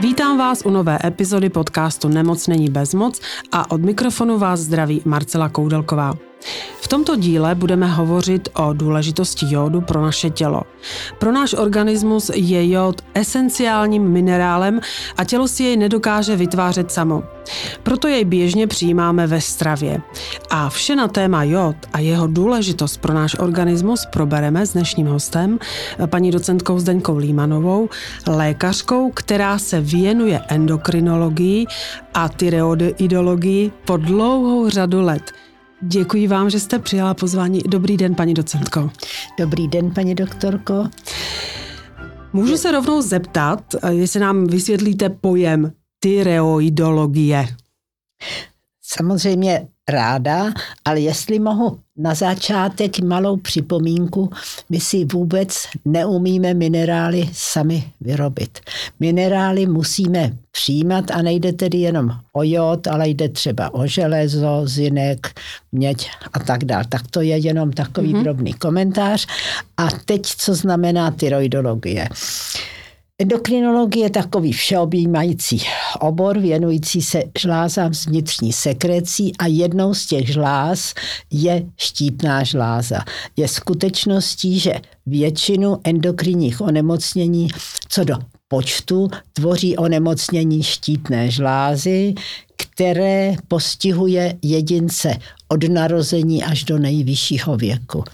Vítám 0.00 0.38
vás 0.38 0.62
u 0.66 0.70
nové 0.70 0.98
epizody 1.04 1.48
podcastu 1.48 2.08
Nemoc 2.08 2.46
není 2.46 2.70
bezmoc 2.70 3.20
a 3.52 3.70
od 3.70 3.80
mikrofonu 3.80 4.38
vás 4.38 4.60
zdraví 4.60 5.02
Marcela 5.04 5.48
Koudelková. 5.48 6.14
V 6.88 6.96
tomto 6.96 7.16
díle 7.16 7.54
budeme 7.54 7.86
hovořit 7.86 8.48
o 8.54 8.72
důležitosti 8.72 9.46
jodu 9.48 9.80
pro 9.80 10.02
naše 10.02 10.30
tělo. 10.30 10.62
Pro 11.18 11.32
náš 11.32 11.54
organismus 11.54 12.30
je 12.34 12.70
jod 12.70 13.02
esenciálním 13.14 14.02
minerálem 14.02 14.80
a 15.16 15.24
tělo 15.24 15.48
si 15.48 15.62
jej 15.62 15.76
nedokáže 15.76 16.36
vytvářet 16.36 16.92
samo. 16.92 17.22
Proto 17.82 18.08
jej 18.08 18.24
běžně 18.24 18.66
přijímáme 18.66 19.26
ve 19.26 19.40
stravě. 19.40 20.00
A 20.50 20.68
vše 20.68 20.96
na 20.96 21.08
téma 21.08 21.44
jod 21.44 21.76
a 21.92 21.98
jeho 21.98 22.26
důležitost 22.26 22.96
pro 22.96 23.14
náš 23.14 23.38
organismus 23.38 24.06
probereme 24.12 24.66
s 24.66 24.72
dnešním 24.72 25.06
hostem, 25.06 25.58
paní 26.06 26.30
docentkou 26.30 26.78
Zdeňkou 26.78 27.16
Límanovou, 27.16 27.88
lékařkou, 28.26 29.10
která 29.10 29.58
se 29.58 29.80
věnuje 29.80 30.40
endokrinologii 30.48 31.66
a 32.14 32.28
tyreoidologii 32.28 33.72
po 33.84 33.96
dlouhou 33.96 34.68
řadu 34.68 35.00
let– 35.02 35.22
Děkuji 35.82 36.28
vám, 36.28 36.50
že 36.50 36.60
jste 36.60 36.78
přijala 36.78 37.14
pozvání. 37.14 37.60
Dobrý 37.66 37.96
den, 37.96 38.14
paní 38.14 38.34
docentko. 38.34 38.90
Dobrý 39.38 39.68
den, 39.68 39.90
paní 39.90 40.14
doktorko. 40.14 40.88
Můžu 42.32 42.56
se 42.56 42.72
rovnou 42.72 43.02
zeptat, 43.02 43.74
jestli 43.88 44.20
nám 44.20 44.46
vysvětlíte 44.46 45.08
pojem 45.08 45.72
tyreoidologie. 46.00 47.46
Samozřejmě 48.90 49.68
ráda, 49.88 50.52
ale 50.84 51.00
jestli 51.00 51.38
mohu 51.38 51.78
na 51.96 52.14
začátek 52.14 53.00
malou 53.00 53.36
připomínku, 53.36 54.30
my 54.70 54.80
si 54.80 55.04
vůbec 55.04 55.66
neumíme 55.84 56.54
minerály 56.54 57.28
sami 57.32 57.92
vyrobit. 58.00 58.58
Minerály 59.00 59.66
musíme 59.66 60.32
přijímat 60.50 61.10
a 61.10 61.22
nejde 61.22 61.52
tedy 61.52 61.78
jenom 61.78 62.10
o 62.32 62.42
jod, 62.42 62.86
ale 62.86 63.08
jde 63.08 63.28
třeba 63.28 63.74
o 63.74 63.86
železo, 63.86 64.62
zinek, 64.64 65.40
měď 65.72 66.10
a 66.32 66.38
tak 66.38 66.64
dále. 66.64 66.84
Tak 66.88 67.02
to 67.10 67.20
je 67.20 67.36
jenom 67.36 67.72
takový 67.72 68.14
mm-hmm. 68.14 68.22
drobný 68.22 68.52
komentář. 68.52 69.26
A 69.76 69.88
teď, 70.04 70.22
co 70.26 70.54
znamená 70.54 71.10
tyroidologie. 71.10 72.08
Endokrinologie 73.22 74.06
je 74.06 74.10
takový 74.10 74.52
všeobjímající 74.52 75.62
obor 76.00 76.38
věnující 76.38 77.02
se 77.02 77.22
žlázám 77.38 77.94
z 77.94 78.06
vnitřní 78.06 78.52
sekrecí 78.52 79.36
a 79.36 79.46
jednou 79.46 79.94
z 79.94 80.06
těch 80.06 80.32
žláz 80.32 80.94
je 81.30 81.66
štítná 81.76 82.44
žláza. 82.44 82.98
Je 83.36 83.48
skutečností, 83.48 84.58
že 84.58 84.74
většinu 85.06 85.76
endokrinních 85.84 86.60
onemocnění 86.60 87.48
co 87.88 88.04
do 88.04 88.14
počtu 88.48 89.08
tvoří 89.32 89.76
onemocnění 89.76 90.62
štítné 90.62 91.30
žlázy, 91.30 92.14
které 92.56 93.34
postihuje 93.48 94.34
jedince 94.42 95.16
od 95.48 95.68
narození 95.68 96.44
až 96.44 96.64
do 96.64 96.78
nejvyššího 96.78 97.56
věku. 97.56 98.04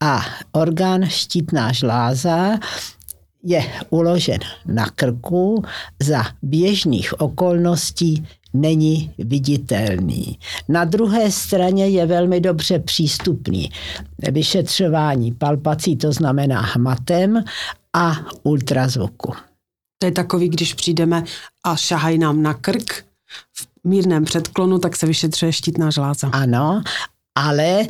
A 0.00 0.22
orgán 0.52 1.08
štítná 1.08 1.72
žláza 1.72 2.58
je 3.42 3.64
uložen 3.90 4.38
na 4.66 4.86
krku, 4.90 5.64
za 6.02 6.22
běžných 6.42 7.20
okolností 7.20 8.26
není 8.52 9.14
viditelný. 9.18 10.38
Na 10.68 10.84
druhé 10.84 11.30
straně 11.30 11.88
je 11.88 12.06
velmi 12.06 12.40
dobře 12.40 12.78
přístupný 12.78 13.70
vyšetřování 14.30 15.32
palpací, 15.32 15.96
to 15.96 16.12
znamená 16.12 16.60
hmatem 16.60 17.44
a 17.92 18.12
ultrazvuku. 18.42 19.32
To 19.98 20.06
je 20.06 20.12
takový, 20.12 20.48
když 20.48 20.74
přijdeme 20.74 21.24
a 21.64 21.76
šahají 21.76 22.18
nám 22.18 22.42
na 22.42 22.54
krk 22.54 23.04
v 23.56 23.66
mírném 23.84 24.24
předklonu, 24.24 24.78
tak 24.78 24.96
se 24.96 25.06
vyšetřuje 25.06 25.52
štítná 25.52 25.90
žláza. 25.90 26.28
Ano, 26.28 26.82
ale 27.34 27.86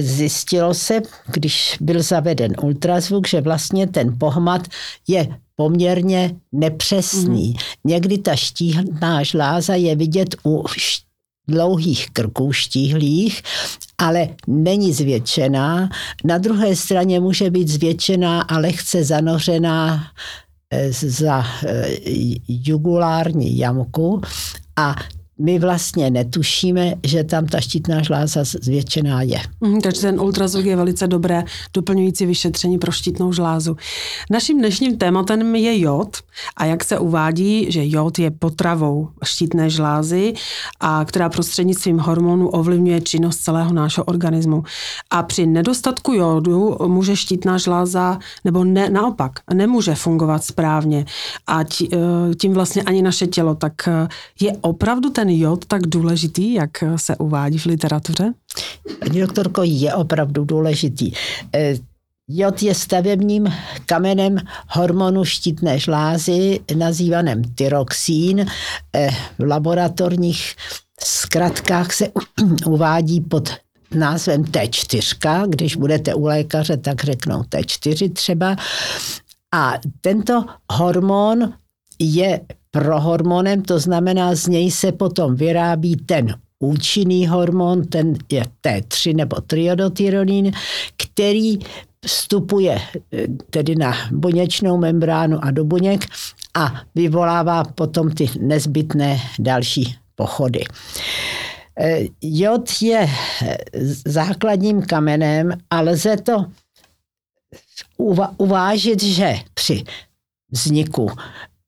zjistilo 0.00 0.74
se, 0.74 1.02
když 1.32 1.76
byl 1.80 2.02
zaveden 2.02 2.52
ultrazvuk, 2.62 3.28
že 3.28 3.40
vlastně 3.40 3.86
ten 3.86 4.18
pohmat 4.18 4.68
je 5.08 5.28
poměrně 5.56 6.34
nepřesný. 6.52 7.48
Mm. 7.48 7.54
Někdy 7.84 8.18
ta 8.18 8.36
štíhná 8.36 9.22
žláza 9.22 9.74
je 9.74 9.96
vidět 9.96 10.36
u 10.44 10.64
dlouhých 11.48 12.10
krků 12.10 12.52
štíhlých, 12.52 13.42
ale 13.98 14.28
není 14.46 14.92
zvětšená. 14.92 15.88
Na 16.24 16.38
druhé 16.38 16.76
straně 16.76 17.20
může 17.20 17.50
být 17.50 17.68
zvětšená 17.68 18.42
a 18.42 18.58
lehce 18.58 19.04
zanořená 19.04 20.06
eh, 20.70 20.92
za 20.92 21.44
eh, 21.66 21.88
jugulární 22.48 23.58
jamku 23.58 24.20
a 24.76 24.94
my 25.42 25.58
vlastně 25.58 26.10
netušíme, 26.10 26.94
že 27.04 27.24
tam 27.24 27.46
ta 27.46 27.60
štítná 27.60 28.02
žláza 28.02 28.44
zvětšená 28.44 29.22
je. 29.22 29.40
Mm, 29.60 29.80
takže 29.80 30.00
ten 30.00 30.20
ultrazvuk 30.20 30.64
je 30.64 30.76
velice 30.76 31.06
dobré 31.06 31.44
doplňující 31.74 32.26
vyšetření 32.26 32.78
pro 32.78 32.92
štítnou 32.92 33.32
žlázu. 33.32 33.76
Naším 34.30 34.58
dnešním 34.58 34.98
tématem 34.98 35.56
je 35.56 35.80
jod 35.80 36.16
a 36.56 36.64
jak 36.64 36.84
se 36.84 36.98
uvádí, 36.98 37.72
že 37.72 37.80
jod 37.84 38.18
je 38.18 38.30
potravou 38.30 39.08
štítné 39.24 39.70
žlázy, 39.70 40.34
a 40.80 41.04
která 41.04 41.28
prostřednictvím 41.28 41.98
hormonů 41.98 42.48
ovlivňuje 42.48 43.00
činnost 43.00 43.36
celého 43.36 43.72
našeho 43.72 44.04
organismu. 44.04 44.62
A 45.10 45.22
při 45.22 45.46
nedostatku 45.46 46.12
jodu 46.12 46.76
může 46.86 47.16
štítná 47.16 47.58
žláza, 47.58 48.18
nebo 48.44 48.64
ne, 48.64 48.90
naopak, 48.90 49.32
nemůže 49.54 49.94
fungovat 49.94 50.44
správně 50.44 51.04
a 51.46 51.60
eh, 51.60 51.96
tím 52.34 52.52
vlastně 52.52 52.82
ani 52.82 53.02
naše 53.02 53.26
tělo. 53.26 53.54
Tak 53.54 53.88
eh, 53.88 54.08
je 54.40 54.52
opravdu 54.60 55.10
ten 55.10 55.31
jod 55.38 55.64
tak 55.64 55.86
důležitý, 55.86 56.54
jak 56.54 56.70
se 56.96 57.16
uvádí 57.16 57.58
v 57.58 57.66
literatuře? 57.66 58.32
Paní 58.98 59.20
doktorko, 59.20 59.62
je 59.64 59.94
opravdu 59.94 60.44
důležitý. 60.44 61.12
Eh, 61.54 61.74
jod 62.28 62.62
je 62.62 62.74
stavebním 62.74 63.52
kamenem 63.86 64.36
hormonu 64.68 65.24
štítné 65.24 65.78
žlázy, 65.78 66.60
nazývaném 66.76 67.42
tyroxín. 67.44 68.46
Eh, 68.96 69.10
v 69.38 69.42
laboratorních 69.44 70.54
zkratkách 71.04 71.92
se 71.92 72.08
uvádí 72.66 73.20
pod 73.20 73.48
názvem 73.94 74.44
T4, 74.44 75.48
když 75.48 75.76
budete 75.76 76.14
u 76.14 76.26
lékaře, 76.26 76.76
tak 76.76 77.04
řeknou 77.04 77.42
T4 77.42 78.12
třeba. 78.12 78.56
A 79.54 79.74
tento 80.00 80.44
hormon 80.72 81.52
je 81.98 82.40
prohormonem, 82.72 83.62
to 83.62 83.78
znamená, 83.78 84.34
z 84.34 84.46
něj 84.46 84.70
se 84.70 84.92
potom 84.92 85.36
vyrábí 85.36 85.96
ten 85.96 86.34
účinný 86.58 87.26
hormon, 87.26 87.84
ten 87.84 88.14
je 88.32 88.44
T3 88.62 89.16
nebo 89.16 89.40
triodotyronin, 89.40 90.52
který 90.96 91.58
vstupuje 92.04 92.78
eh, 92.78 93.26
tedy 93.50 93.76
na 93.76 93.92
buněčnou 94.10 94.78
membránu 94.78 95.44
a 95.44 95.50
do 95.50 95.64
buněk 95.64 96.06
a 96.54 96.80
vyvolává 96.94 97.64
potom 97.64 98.10
ty 98.10 98.30
nezbytné 98.40 99.20
další 99.38 99.96
pochody. 100.14 100.64
Eh, 101.78 102.00
jod 102.22 102.70
je 102.80 103.08
eh, 103.42 103.56
základním 104.06 104.82
kamenem 104.82 105.52
a 105.70 105.80
lze 105.80 106.16
to 106.16 106.44
uvážit, 108.38 109.02
že 109.02 109.34
při 109.54 109.84
vzniku 110.50 111.10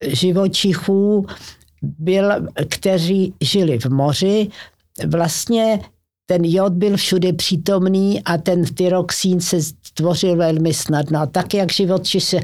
živočichů, 0.07 1.27
byl, 1.83 2.33
kteří 2.69 3.35
žili 3.41 3.79
v 3.79 3.87
moři, 3.87 4.49
vlastně 5.07 5.81
ten 6.27 6.45
jod 6.45 6.73
byl 6.73 6.97
všude 6.97 7.33
přítomný 7.33 8.23
a 8.25 8.39
ten 8.39 8.65
tyroxín 8.65 9.41
se 9.41 9.63
stvořil 9.63 10.37
velmi 10.37 10.75
snadno. 10.75 11.21
A 11.21 11.27
tak, 11.27 11.55
jak 11.55 11.73
živoči 11.73 12.21
se, 12.21 12.41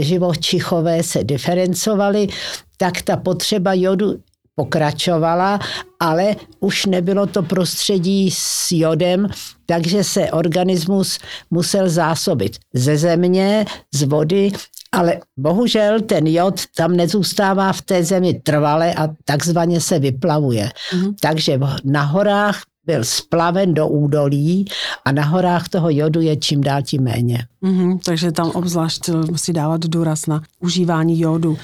živočichové 0.00 1.02
se 1.02 1.24
diferencovali, 1.24 2.28
tak 2.76 3.02
ta 3.02 3.16
potřeba 3.16 3.74
jodu 3.74 4.20
pokračovala, 4.54 5.58
ale 6.00 6.36
už 6.60 6.86
nebylo 6.86 7.26
to 7.26 7.42
prostředí 7.42 8.30
s 8.30 8.72
jodem, 8.72 9.28
takže 9.66 10.04
se 10.04 10.30
organismus 10.30 11.18
musel 11.50 11.88
zásobit 11.88 12.58
ze 12.74 12.96
země, 12.96 13.64
z 13.94 14.02
vody 14.02 14.52
ale 14.92 15.20
bohužel 15.36 16.00
ten 16.00 16.26
jod 16.26 16.60
tam 16.76 16.96
nezůstává 16.96 17.72
v 17.72 17.82
té 17.82 18.04
zemi 18.04 18.34
trvale 18.34 18.94
a 18.94 19.08
takzvaně 19.24 19.80
se 19.80 19.98
vyplavuje. 19.98 20.70
Mm-hmm. 20.92 21.14
Takže 21.20 21.60
na 21.84 22.02
horách 22.02 22.62
byl 22.90 23.04
splaven 23.04 23.74
do 23.74 23.88
údolí 23.88 24.64
a 25.04 25.12
na 25.12 25.24
horách 25.24 25.68
toho 25.68 25.90
jodu 25.90 26.20
je 26.20 26.36
čím 26.36 26.60
dál 26.60 26.82
tím 26.82 27.02
méně. 27.02 27.46
Mm-hmm, 27.62 27.98
takže 28.04 28.32
tam 28.32 28.50
obzvlášť 28.50 29.08
musí 29.08 29.52
dávat 29.52 29.80
důraz 29.86 30.26
na 30.26 30.42
užívání 30.60 31.20
jodu. 31.20 31.58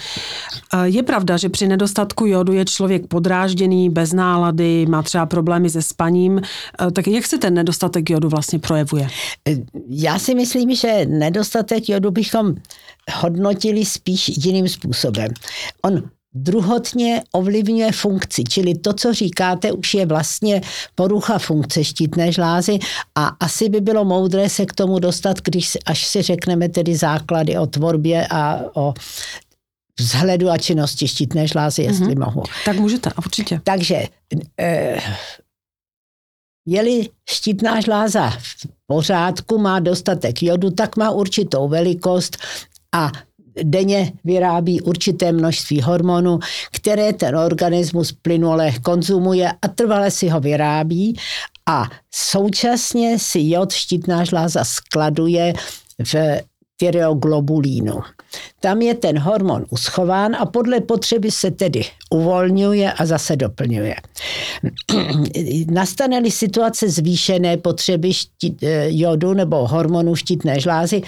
Je 0.84 1.02
pravda, 1.02 1.36
že 1.36 1.48
při 1.48 1.68
nedostatku 1.68 2.26
jodu 2.26 2.52
je 2.52 2.64
člověk 2.64 3.06
podrážděný, 3.06 3.90
bez 3.90 4.12
nálady, 4.12 4.86
má 4.86 5.02
třeba 5.02 5.26
problémy 5.26 5.70
se 5.70 5.82
spaním. 5.82 6.40
Tak 6.92 7.06
jak 7.06 7.26
se 7.26 7.38
ten 7.38 7.54
nedostatek 7.54 8.10
jodu 8.10 8.28
vlastně 8.28 8.58
projevuje? 8.58 9.08
Já 9.88 10.18
si 10.18 10.34
myslím, 10.34 10.74
že 10.74 11.06
nedostatek 11.08 11.88
jodu 11.88 12.10
bychom 12.10 12.54
hodnotili 13.14 13.84
spíš 13.84 14.32
jiným 14.44 14.68
způsobem. 14.68 15.28
On 15.82 16.02
druhotně 16.36 17.22
ovlivňuje 17.32 17.92
funkci, 17.92 18.44
čili 18.44 18.74
to, 18.74 18.92
co 18.92 19.14
říkáte, 19.14 19.72
už 19.72 19.94
je 19.94 20.06
vlastně 20.06 20.60
porucha 20.94 21.38
funkce 21.38 21.84
štítné 21.84 22.32
žlázy 22.32 22.78
a 23.14 23.26
asi 23.26 23.68
by 23.68 23.80
bylo 23.80 24.04
moudré 24.04 24.48
se 24.48 24.66
k 24.66 24.72
tomu 24.72 24.98
dostat, 24.98 25.40
když 25.40 25.78
až 25.86 26.06
si 26.06 26.22
řekneme 26.22 26.68
tedy 26.68 26.96
základy 26.96 27.58
o 27.58 27.66
tvorbě 27.66 28.26
a 28.30 28.60
o 28.74 28.94
vzhledu 30.00 30.50
a 30.50 30.58
činnosti 30.58 31.08
štítné 31.08 31.46
žlázy, 31.46 31.82
jestli 31.82 32.06
mm-hmm. 32.06 32.24
mohu. 32.24 32.42
Tak 32.64 32.76
můžete, 32.76 33.10
určitě. 33.18 33.60
Takže 33.64 34.04
eh, 34.60 35.00
je-li 36.66 37.08
štítná 37.30 37.80
žláza 37.80 38.30
v 38.30 38.66
pořádku, 38.86 39.58
má 39.58 39.80
dostatek 39.80 40.42
jodu, 40.42 40.70
tak 40.70 40.96
má 40.96 41.10
určitou 41.10 41.68
velikost 41.68 42.36
a 42.94 43.12
denně 43.62 44.12
vyrábí 44.24 44.80
určité 44.80 45.32
množství 45.32 45.80
hormonů, 45.80 46.38
které 46.72 47.12
ten 47.12 47.36
organismus 47.36 48.12
plynule 48.12 48.72
konzumuje 48.82 49.52
a 49.62 49.68
trvale 49.68 50.10
si 50.10 50.28
ho 50.28 50.40
vyrábí. 50.40 51.16
A 51.68 51.84
současně 52.14 53.18
si 53.18 53.40
jod 53.42 53.72
štítná 53.72 54.24
žláza 54.24 54.64
skladuje 54.64 55.52
v 56.04 56.14
tyreoglobulínu. 56.76 58.02
Tam 58.60 58.82
je 58.82 58.94
ten 58.94 59.18
hormon 59.18 59.64
uschován 59.70 60.36
a 60.36 60.46
podle 60.46 60.80
potřeby 60.80 61.30
se 61.30 61.50
tedy 61.50 61.84
uvolňuje 62.10 62.92
a 62.92 63.06
zase 63.06 63.36
doplňuje. 63.36 63.94
Nastane-li 65.70 66.30
situace 66.30 66.88
zvýšené 66.88 67.56
potřeby 67.56 68.12
štít, 68.12 68.62
eh, 68.62 68.86
jodu 68.88 69.34
nebo 69.34 69.66
hormonu 69.66 70.14
štítné 70.14 70.60
žlázy, 70.60 71.02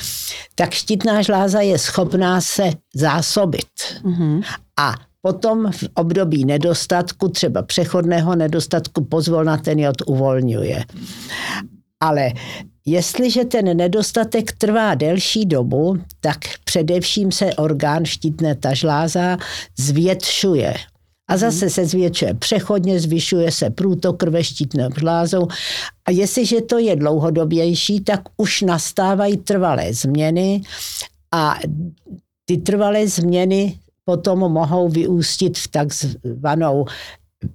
tak 0.55 0.73
štítná 0.73 1.23
žláza 1.23 1.61
je 1.61 1.79
schopná 1.79 2.41
se 2.41 2.71
zásobit. 2.95 3.69
Mm-hmm. 4.05 4.43
A 4.81 4.95
potom 5.23 5.73
v 5.73 5.85
období 5.95 6.45
nedostatku, 6.45 7.29
třeba 7.29 7.63
přechodného 7.63 8.37
nedostatku, 8.37 9.05
pozvolna 9.05 9.57
ten 9.57 9.79
jod 9.79 9.97
uvolňuje. 10.07 10.85
Ale 12.01 12.31
Jestliže 12.91 13.45
ten 13.45 13.77
nedostatek 13.77 14.53
trvá 14.53 14.95
delší 14.95 15.47
dobu, 15.47 15.97
tak 16.21 16.39
především 16.65 17.33
se 17.33 17.55
orgán 17.55 18.05
štítné 18.05 18.55
tažláza 18.55 19.37
zvětšuje. 19.79 20.75
A 21.31 21.37
zase 21.37 21.71
se 21.71 21.87
zvětšuje 21.87 22.35
přechodně, 22.35 23.01
zvyšuje 23.01 23.53
se 23.53 23.71
průtok 23.71 24.17
krve 24.17 24.45
štítnou 24.45 24.89
žlázou. 24.99 25.49
A 26.05 26.11
jestliže 26.11 26.61
to 26.61 26.79
je 26.79 26.97
dlouhodobější, 26.97 28.01
tak 28.01 28.21
už 28.37 28.63
nastávají 28.63 29.37
trvalé 29.37 29.95
změny 29.95 30.63
a 31.35 31.59
ty 32.45 32.57
trvalé 32.57 33.09
změny 33.09 33.79
potom 34.05 34.39
mohou 34.39 34.89
vyústit 34.89 35.59
v 35.59 35.69
takzvanou 35.69 36.87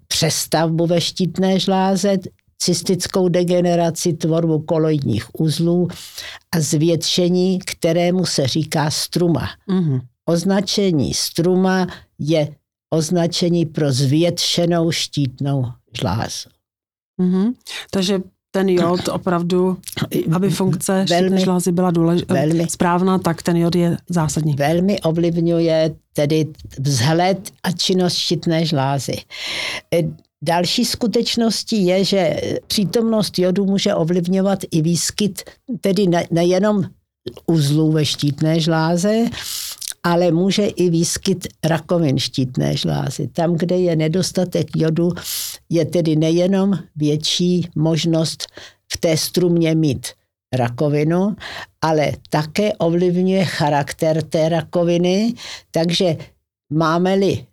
přestavbu 0.07 0.85
ve 0.85 1.01
štítné 1.01 1.59
žláze, 1.59 2.17
cystickou 2.63 3.29
degeneraci, 3.29 4.13
tvorbu 4.13 4.59
koloidních 4.59 5.39
uzlů 5.39 5.87
a 6.55 6.59
zvětšení, 6.59 7.59
kterému 7.59 8.25
se 8.25 8.47
říká 8.47 8.91
struma. 8.91 9.49
Mm-hmm. 9.69 10.01
Označení 10.25 11.13
struma 11.13 11.87
je 12.19 12.55
označení 12.93 13.65
pro 13.65 13.91
zvětšenou 13.91 14.91
štítnou 14.91 15.65
žlázu. 15.99 16.49
Mm-hmm. 17.21 17.53
Takže 17.91 18.19
ten 18.51 18.69
jod 18.69 19.07
opravdu, 19.07 19.77
aby 20.35 20.49
funkce 20.49 21.05
velmi, 21.09 21.41
žlázy 21.41 21.71
byla 21.71 21.91
důlež- 21.91 22.25
velmi, 22.27 22.67
správná, 22.69 23.19
tak 23.19 23.41
ten 23.41 23.57
jod 23.57 23.75
je 23.75 23.97
zásadní. 24.09 24.53
Velmi 24.53 25.01
ovlivňuje 25.01 25.95
tedy 26.13 26.47
vzhled 26.79 27.51
a 27.63 27.71
činnost 27.71 28.13
štítné 28.13 28.65
žlázy. 28.65 29.15
Další 30.45 30.85
skutečností 30.85 31.85
je, 31.85 32.03
že 32.03 32.41
přítomnost 32.67 33.39
jodu 33.39 33.65
může 33.65 33.95
ovlivňovat 33.95 34.59
i 34.71 34.81
výskyt, 34.81 35.41
tedy 35.81 36.05
nejenom 36.31 36.83
uzlů 37.45 37.91
ve 37.91 38.05
štítné 38.05 38.59
žláze, 38.59 39.25
ale 40.03 40.31
může 40.31 40.65
i 40.65 40.89
výskyt 40.89 41.47
rakovin 41.63 42.19
štítné 42.19 42.77
žlázy. 42.77 43.27
Tam, 43.27 43.55
kde 43.55 43.77
je 43.77 43.95
nedostatek 43.95 44.67
jodu, 44.75 45.11
je 45.69 45.85
tedy 45.85 46.15
nejenom 46.15 46.79
větší 46.95 47.69
možnost 47.75 48.45
v 48.93 48.97
té 48.97 49.17
strumě 49.17 49.75
mít 49.75 50.07
rakovinu, 50.53 51.35
ale 51.81 52.11
také 52.29 52.73
ovlivňuje 52.73 53.45
charakter 53.45 54.21
té 54.21 54.49
rakoviny, 54.49 55.33
takže 55.71 56.15
máme-li 56.69 57.45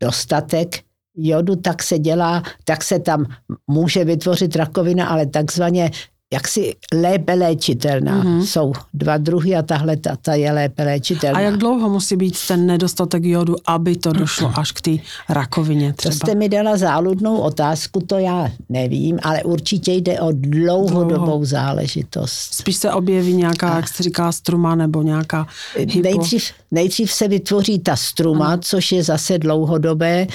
dostatek 0.00 0.87
jodu, 1.18 1.56
tak 1.56 1.82
se 1.82 1.98
dělá, 1.98 2.42
tak 2.64 2.84
se 2.84 2.98
tam 2.98 3.26
může 3.66 4.04
vytvořit 4.04 4.56
rakovina, 4.56 5.06
ale 5.06 5.26
takzvaně 5.26 5.90
jaksi 6.32 6.74
lépe 6.92 7.34
léčitelná. 7.34 8.24
Mm-hmm. 8.24 8.40
Jsou 8.40 8.72
dva 8.94 9.16
druhy 9.16 9.56
a 9.56 9.62
tahle 9.62 9.96
ta, 9.96 10.16
ta 10.22 10.34
je 10.34 10.52
lépe 10.52 10.84
léčitelná. 10.84 11.38
A 11.38 11.40
jak 11.40 11.56
dlouho 11.56 11.88
musí 11.88 12.16
být 12.16 12.34
ten 12.48 12.66
nedostatek 12.66 13.24
jodu, 13.24 13.56
aby 13.66 13.96
to 13.96 14.12
došlo 14.12 14.52
až 14.56 14.72
k 14.72 14.80
té 14.80 14.90
rakovině 15.28 15.92
třeba? 15.92 16.12
To 16.12 16.16
jste 16.16 16.34
mi 16.34 16.48
dala 16.48 16.76
záludnou 16.76 17.36
otázku, 17.38 18.00
to 18.00 18.18
já 18.18 18.50
nevím, 18.68 19.18
ale 19.22 19.42
určitě 19.42 19.92
jde 19.92 20.20
o 20.20 20.28
dlouhodobou 20.32 21.24
Dlouho. 21.24 21.44
záležitost. 21.44 22.54
Spíš 22.54 22.76
se 22.76 22.92
objeví 22.92 23.32
nějaká, 23.32 23.68
a... 23.68 23.76
jak 23.76 23.88
se 23.88 24.02
říká, 24.02 24.32
struma 24.32 24.74
nebo 24.74 25.02
nějaká 25.02 25.46
hypo... 25.76 26.02
nejdřív, 26.02 26.50
nejdřív 26.70 27.12
se 27.12 27.28
vytvoří 27.28 27.78
ta 27.78 27.96
struma, 27.96 28.46
ano. 28.46 28.62
což 28.62 28.92
je 28.92 29.02
zase 29.02 29.38
dlouhodobé 29.38 30.26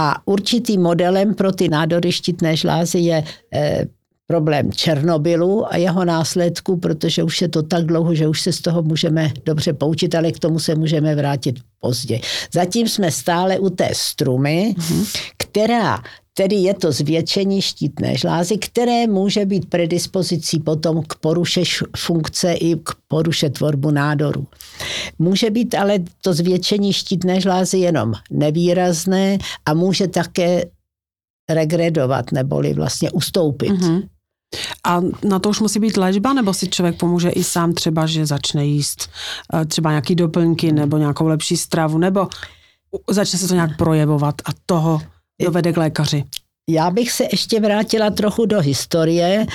a 0.00 0.16
určitým 0.24 0.80
modelem 0.80 1.34
pro 1.34 1.52
ty 1.52 1.68
nádory 1.68 2.12
štítné 2.12 2.56
žlázy 2.56 2.98
je 2.98 3.24
eh, 3.52 3.84
problém 4.26 4.72
Černobylu 4.72 5.72
a 5.72 5.76
jeho 5.76 6.04
následku, 6.04 6.76
protože 6.76 7.22
už 7.22 7.42
je 7.42 7.48
to 7.48 7.62
tak 7.62 7.84
dlouho, 7.84 8.14
že 8.14 8.28
už 8.28 8.40
se 8.40 8.52
z 8.52 8.60
toho 8.60 8.82
můžeme 8.82 9.32
dobře 9.44 9.72
poučit, 9.72 10.14
ale 10.14 10.32
k 10.32 10.38
tomu 10.38 10.58
se 10.58 10.74
můžeme 10.74 11.14
vrátit 11.14 11.58
později. 11.80 12.20
Zatím 12.52 12.88
jsme 12.88 13.10
stále 13.10 13.58
u 13.58 13.70
té 13.70 13.88
strumy, 13.92 14.74
mm-hmm. 14.78 15.20
která 15.36 15.98
Tedy 16.34 16.56
je 16.56 16.74
to 16.74 16.92
zvětšení 16.92 17.62
štítné 17.62 18.16
žlázy, 18.16 18.58
které 18.58 19.06
může 19.06 19.46
být 19.46 19.68
predispozicí 19.68 20.60
potom 20.60 21.02
k 21.02 21.14
poruše 21.14 21.62
funkce 21.96 22.52
i 22.52 22.76
k 22.76 22.90
poruše 23.08 23.50
tvorbu 23.50 23.90
nádoru. 23.90 24.46
Může 25.18 25.50
být 25.50 25.74
ale 25.74 25.98
to 26.22 26.34
zvětšení 26.34 26.92
štítné 26.92 27.40
žlázy 27.40 27.78
jenom 27.78 28.12
nevýrazné 28.30 29.38
a 29.66 29.74
může 29.74 30.08
také 30.08 30.64
regredovat 31.50 32.32
neboli 32.32 32.74
vlastně 32.74 33.10
ustoupit. 33.10 33.70
Mm-hmm. 33.70 34.08
A 34.84 35.00
na 35.28 35.38
to 35.38 35.48
už 35.48 35.60
musí 35.60 35.78
být 35.78 35.96
léčba, 35.96 36.32
nebo 36.32 36.54
si 36.54 36.68
člověk 36.68 36.98
pomůže 36.98 37.30
i 37.30 37.44
sám 37.44 37.72
třeba, 37.72 38.06
že 38.06 38.26
začne 38.26 38.66
jíst 38.66 39.10
eh, 39.54 39.64
třeba 39.64 39.90
nějaký 39.90 40.14
doplňky 40.14 40.72
nebo 40.72 40.98
nějakou 40.98 41.26
lepší 41.26 41.56
stravu, 41.56 41.98
nebo 41.98 42.28
začne 43.10 43.38
se 43.38 43.48
to 43.48 43.54
nějak 43.54 43.76
projevovat 43.76 44.34
a 44.44 44.50
toho 44.66 45.00
dovede 45.40 45.72
k 45.72 45.76
lékaři? 45.76 46.24
Já 46.68 46.90
bych 46.90 47.12
se 47.12 47.24
ještě 47.32 47.60
vrátila 47.60 48.10
trochu 48.10 48.46
do 48.46 48.60
historie, 48.60 49.46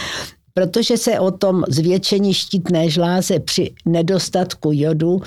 protože 0.54 0.98
se 0.98 1.20
o 1.20 1.32
tom 1.32 1.63
zvětšení 1.68 2.34
štítné 2.34 2.89
žláze 2.89 3.39
při 3.39 3.72
nedostatku 3.86 4.70
jodu 4.74 5.22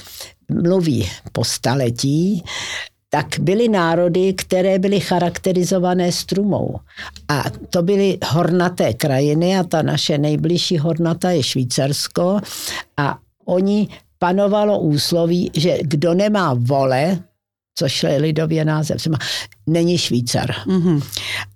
mluví 0.48 1.08
po 1.32 1.44
staletí, 1.44 2.44
tak 3.10 3.26
byly 3.40 3.68
národy, 3.68 4.32
které 4.32 4.78
byly 4.78 5.00
charakterizované 5.00 6.12
strumou. 6.12 6.76
A 7.28 7.44
to 7.70 7.82
byly 7.82 8.18
hornaté 8.26 8.94
krajiny 8.94 9.58
a 9.58 9.64
ta 9.64 9.82
naše 9.82 10.18
nejbližší 10.18 10.78
hornata 10.78 11.30
je 11.30 11.42
Švýcarsko 11.42 12.40
a 12.96 13.18
oni 13.44 13.88
panovalo 14.18 14.80
úsloví, 14.80 15.50
že 15.54 15.78
kdo 15.82 16.14
nemá 16.14 16.54
vole, 16.58 17.18
což 17.78 18.02
je 18.02 18.16
lidově 18.16 18.64
název, 18.64 19.08
není 19.66 19.98
Švýcar. 19.98 20.50
Mm-hmm. 20.66 21.02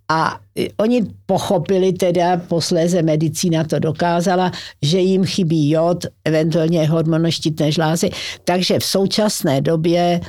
A 0.09 0.39
oni 0.77 1.03
pochopili 1.27 1.93
teda, 1.93 2.37
posléze 2.37 3.03
medicína 3.03 3.65
to 3.65 3.79
dokázala, 3.79 4.53
že 4.83 4.99
jim 4.99 5.25
chybí 5.25 5.71
jod, 5.71 6.07
eventuálně 6.25 6.89
hormonoštítné 6.89 7.73
žlázy, 7.73 8.11
takže 8.45 8.79
v 8.79 8.85
současné 8.85 9.61
době 9.61 10.21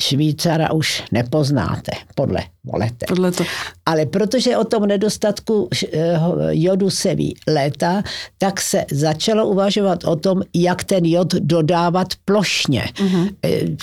Švýcara 0.00 0.72
už 0.72 1.02
nepoznáte, 1.12 1.92
podle 2.14 2.40
volete. 2.64 3.06
Podle 3.08 3.32
to. 3.32 3.44
Ale 3.86 4.06
protože 4.06 4.56
o 4.56 4.64
tom 4.64 4.86
nedostatku 4.86 5.68
eh, 5.92 6.20
jodu 6.50 6.90
se 6.90 7.14
ví 7.14 7.36
léta, 7.46 8.02
tak 8.38 8.60
se 8.60 8.84
začalo 8.90 9.46
uvažovat 9.48 10.04
o 10.04 10.16
tom, 10.16 10.42
jak 10.54 10.84
ten 10.84 11.04
jod 11.04 11.34
dodávat 11.34 12.08
plošně 12.24 12.84
uh-huh. 12.94 13.28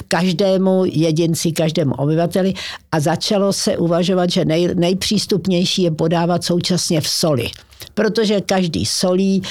každému 0.07 0.84
jedinci, 0.86 1.51
každému 1.51 1.93
obyvateli 1.95 2.53
a 2.91 3.00
začalo 3.00 3.53
se 3.53 3.77
uvažovat, 3.77 4.29
že 4.29 4.45
nej, 4.45 4.75
nejpřístupnější 4.75 5.84
je 5.84 5.91
podávat 5.91 6.43
současně 6.43 7.01
v 7.01 7.07
soli 7.07 7.50
protože 7.93 8.41
každý 8.41 8.86
solí 8.86 9.41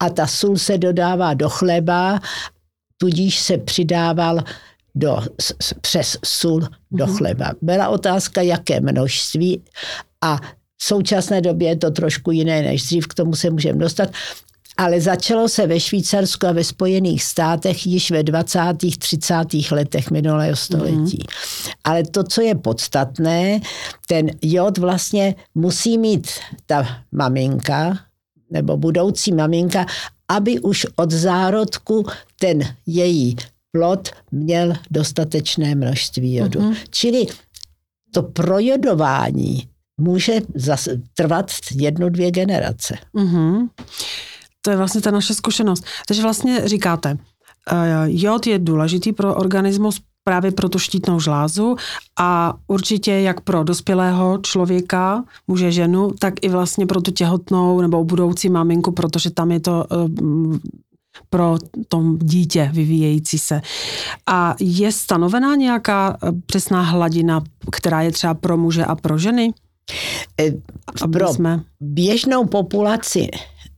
a 0.00 0.10
ta 0.10 0.26
sůl 0.26 0.56
se 0.56 0.78
dodává 0.78 1.34
do 1.34 1.48
chleba, 1.48 2.20
tudíž 2.98 3.40
se 3.40 3.58
přidával 3.58 4.38
do, 4.94 5.22
přes 5.80 6.16
sůl 6.24 6.68
do 6.90 7.06
mhm. 7.06 7.16
chleba. 7.16 7.52
Byla 7.62 7.88
otázka, 7.88 8.42
jaké 8.42 8.80
množství 8.80 9.62
a 10.20 10.36
v 10.76 10.84
současné 10.84 11.40
době 11.40 11.68
je 11.68 11.76
to 11.76 11.90
trošku 11.90 12.30
jiné 12.30 12.62
než 12.62 12.82
dřív, 12.82 13.06
k 13.06 13.14
tomu 13.14 13.34
se 13.34 13.50
můžeme 13.50 13.78
dostat. 13.78 14.08
Ale 14.76 15.00
začalo 15.00 15.48
se 15.48 15.66
ve 15.66 15.80
Švýcarsku 15.80 16.46
a 16.46 16.52
ve 16.52 16.64
Spojených 16.64 17.24
státech 17.24 17.86
již 17.86 18.10
ve 18.10 18.22
20. 18.22 18.60
30. 18.98 19.34
letech 19.70 20.10
minulého 20.10 20.56
století. 20.56 21.18
Mm-hmm. 21.18 21.72
Ale 21.84 22.04
to, 22.04 22.24
co 22.24 22.42
je 22.42 22.54
podstatné, 22.54 23.60
ten 24.06 24.30
jod 24.42 24.78
vlastně 24.78 25.34
musí 25.54 25.98
mít 25.98 26.28
ta 26.66 26.86
maminka, 27.12 27.98
nebo 28.50 28.76
budoucí 28.76 29.32
maminka, 29.32 29.86
aby 30.28 30.60
už 30.60 30.86
od 30.96 31.10
zárodku 31.10 32.06
ten 32.38 32.74
její 32.86 33.36
plod 33.74 34.08
měl 34.32 34.72
dostatečné 34.90 35.74
množství 35.74 36.34
jodu. 36.34 36.60
Mm-hmm. 36.60 36.76
Čili 36.90 37.26
to 38.14 38.22
projodování 38.22 39.68
může 40.00 40.40
zas, 40.54 40.88
trvat 41.14 41.50
jednu, 41.74 42.08
dvě 42.08 42.30
generace. 42.30 42.98
Mm-hmm. 43.14 43.68
To 44.62 44.70
je 44.70 44.76
vlastně 44.76 45.00
ta 45.00 45.10
naše 45.10 45.34
zkušenost. 45.34 45.84
Takže 46.08 46.22
vlastně 46.22 46.68
říkáte, 46.68 47.12
uh, 47.12 47.18
jod 48.06 48.46
je 48.46 48.58
důležitý 48.58 49.12
pro 49.12 49.34
organismus 49.34 50.00
právě 50.24 50.52
pro 50.52 50.68
tu 50.68 50.78
štítnou 50.78 51.20
žlázu 51.20 51.76
a 52.18 52.54
určitě 52.66 53.12
jak 53.12 53.40
pro 53.40 53.64
dospělého 53.64 54.38
člověka, 54.38 55.24
muže, 55.48 55.72
ženu, 55.72 56.10
tak 56.18 56.34
i 56.42 56.48
vlastně 56.48 56.86
pro 56.86 57.00
tu 57.00 57.10
těhotnou 57.10 57.80
nebo 57.80 58.04
budoucí 58.04 58.48
maminku, 58.48 58.92
protože 58.92 59.30
tam 59.30 59.50
je 59.50 59.60
to 59.60 59.84
uh, 59.90 60.56
pro 61.30 61.58
to 61.88 62.16
dítě 62.18 62.70
vyvíjející 62.72 63.38
se. 63.38 63.60
A 64.26 64.54
je 64.60 64.92
stanovená 64.92 65.54
nějaká 65.54 66.18
eh, 66.22 66.32
přesná 66.46 66.82
hladina, 66.82 67.44
která 67.72 68.02
je 68.02 68.12
třeba 68.12 68.34
pro 68.34 68.56
muže 68.56 68.84
a 68.84 68.94
pro 68.94 69.18
ženy? 69.18 69.52
Pro 71.12 71.28
jsme... 71.28 71.64
běžnou 71.80 72.46
populaci 72.46 73.28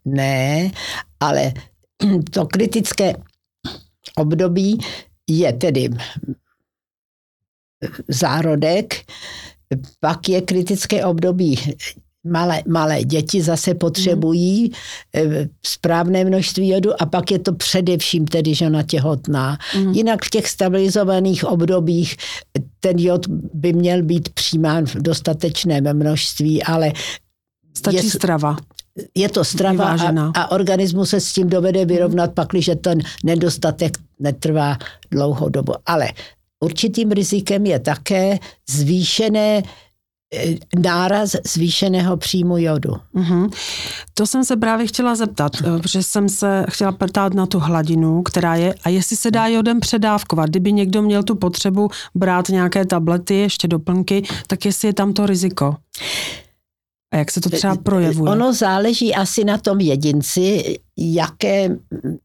ne, 0.04 0.70
ale 1.20 1.52
to 2.30 2.46
kritické 2.46 3.12
období 4.16 4.78
je 5.30 5.52
tedy 5.52 5.88
zárodek, 8.08 8.94
pak 10.00 10.28
je 10.28 10.40
kritické 10.40 11.04
období 11.04 11.76
malé, 12.26 12.62
malé 12.68 13.04
děti 13.04 13.42
zase 13.42 13.74
potřebují 13.74 14.72
mm. 15.16 15.32
správné 15.66 16.24
množství 16.24 16.68
jodu 16.68 17.02
a 17.02 17.06
pak 17.06 17.30
je 17.30 17.38
to 17.38 17.52
především 17.52 18.26
tedy 18.26 18.54
žena 18.54 18.82
těhotná. 18.82 19.58
Mm. 19.76 19.92
Jinak 19.92 20.24
v 20.24 20.30
těch 20.30 20.48
stabilizovaných 20.48 21.44
obdobích 21.44 22.16
ten 22.80 22.98
jod 22.98 23.26
by 23.54 23.72
měl 23.72 24.02
být 24.02 24.28
přijímán 24.28 24.86
v 24.86 24.94
dostatečném 24.94 25.96
množství, 25.96 26.62
ale 26.62 26.92
Stačí 27.74 27.96
je, 27.96 28.02
strava 28.02 28.56
je 29.14 29.28
to 29.28 29.44
strava 29.44 29.84
a, 29.84 30.30
a 30.34 30.50
organismus 30.50 31.10
se 31.10 31.20
s 31.20 31.32
tím 31.32 31.48
dovede 31.48 31.84
vyrovnat, 31.84 32.32
pakliže 32.32 32.74
ten 32.74 32.98
nedostatek 33.24 33.98
netrvá 34.18 34.78
dlouhou 35.10 35.48
dobu. 35.48 35.72
Ale 35.86 36.08
určitým 36.60 37.10
rizikem 37.10 37.66
je 37.66 37.78
také 37.78 38.38
zvýšené 38.70 39.62
náraz 40.78 41.36
zvýšeného 41.46 42.16
příjmu 42.16 42.58
jodu. 42.58 42.92
Mm-hmm. 43.14 43.50
To 44.14 44.26
jsem 44.26 44.44
se 44.44 44.56
právě 44.56 44.86
chtěla 44.86 45.14
zeptat, 45.14 45.52
eh, 45.60 45.78
protože 45.78 46.02
jsem 46.02 46.28
se 46.28 46.64
chtěla 46.68 46.92
ptát 46.92 47.34
na 47.34 47.46
tu 47.46 47.58
hladinu, 47.58 48.22
která 48.22 48.54
je, 48.54 48.74
a 48.84 48.88
jestli 48.88 49.16
se 49.16 49.30
dá 49.30 49.46
jodem 49.46 49.80
předávkovat. 49.80 50.50
Kdyby 50.50 50.72
někdo 50.72 51.02
měl 51.02 51.22
tu 51.22 51.34
potřebu 51.34 51.88
brát 52.14 52.48
nějaké 52.48 52.86
tablety, 52.86 53.34
ještě 53.34 53.68
doplňky, 53.68 54.22
tak 54.46 54.64
jestli 54.64 54.88
je 54.88 54.94
tam 54.94 55.12
to 55.12 55.26
riziko. 55.26 55.76
A 57.12 57.16
jak 57.16 57.30
se 57.30 57.40
to 57.40 57.50
třeba 57.50 57.76
projevuje? 57.76 58.32
Ono 58.32 58.52
záleží 58.52 59.14
asi 59.14 59.44
na 59.44 59.58
tom 59.58 59.80
jedinci, 59.80 60.76
jaké, 60.98 61.76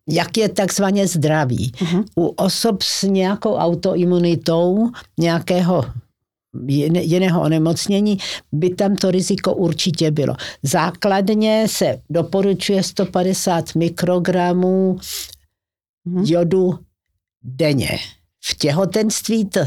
jak 0.10 0.38
je 0.38 0.50
takzvaně 0.50 1.08
zdraví. 1.08 1.72
Uh-huh. 1.76 2.04
U 2.16 2.26
osob 2.26 2.82
s 2.82 3.04
nějakou 3.04 3.56
autoimunitou, 3.56 4.90
nějakého 5.20 5.86
jiného 7.02 7.42
onemocnění, 7.42 8.18
by 8.52 8.70
tam 8.70 8.96
to 8.96 9.12
riziko 9.12 9.54
určitě 9.54 10.12
bylo. 10.12 10.36
Základně 10.64 11.66
se 11.70 12.02
doporučuje 12.10 12.84
150 12.84 13.76
mikrogramů 13.76 14.98
uh-huh. 16.08 16.24
jodu 16.26 16.80
denně. 17.44 18.00
V 18.44 18.58
těhotenství 18.58 19.46
to, 19.46 19.60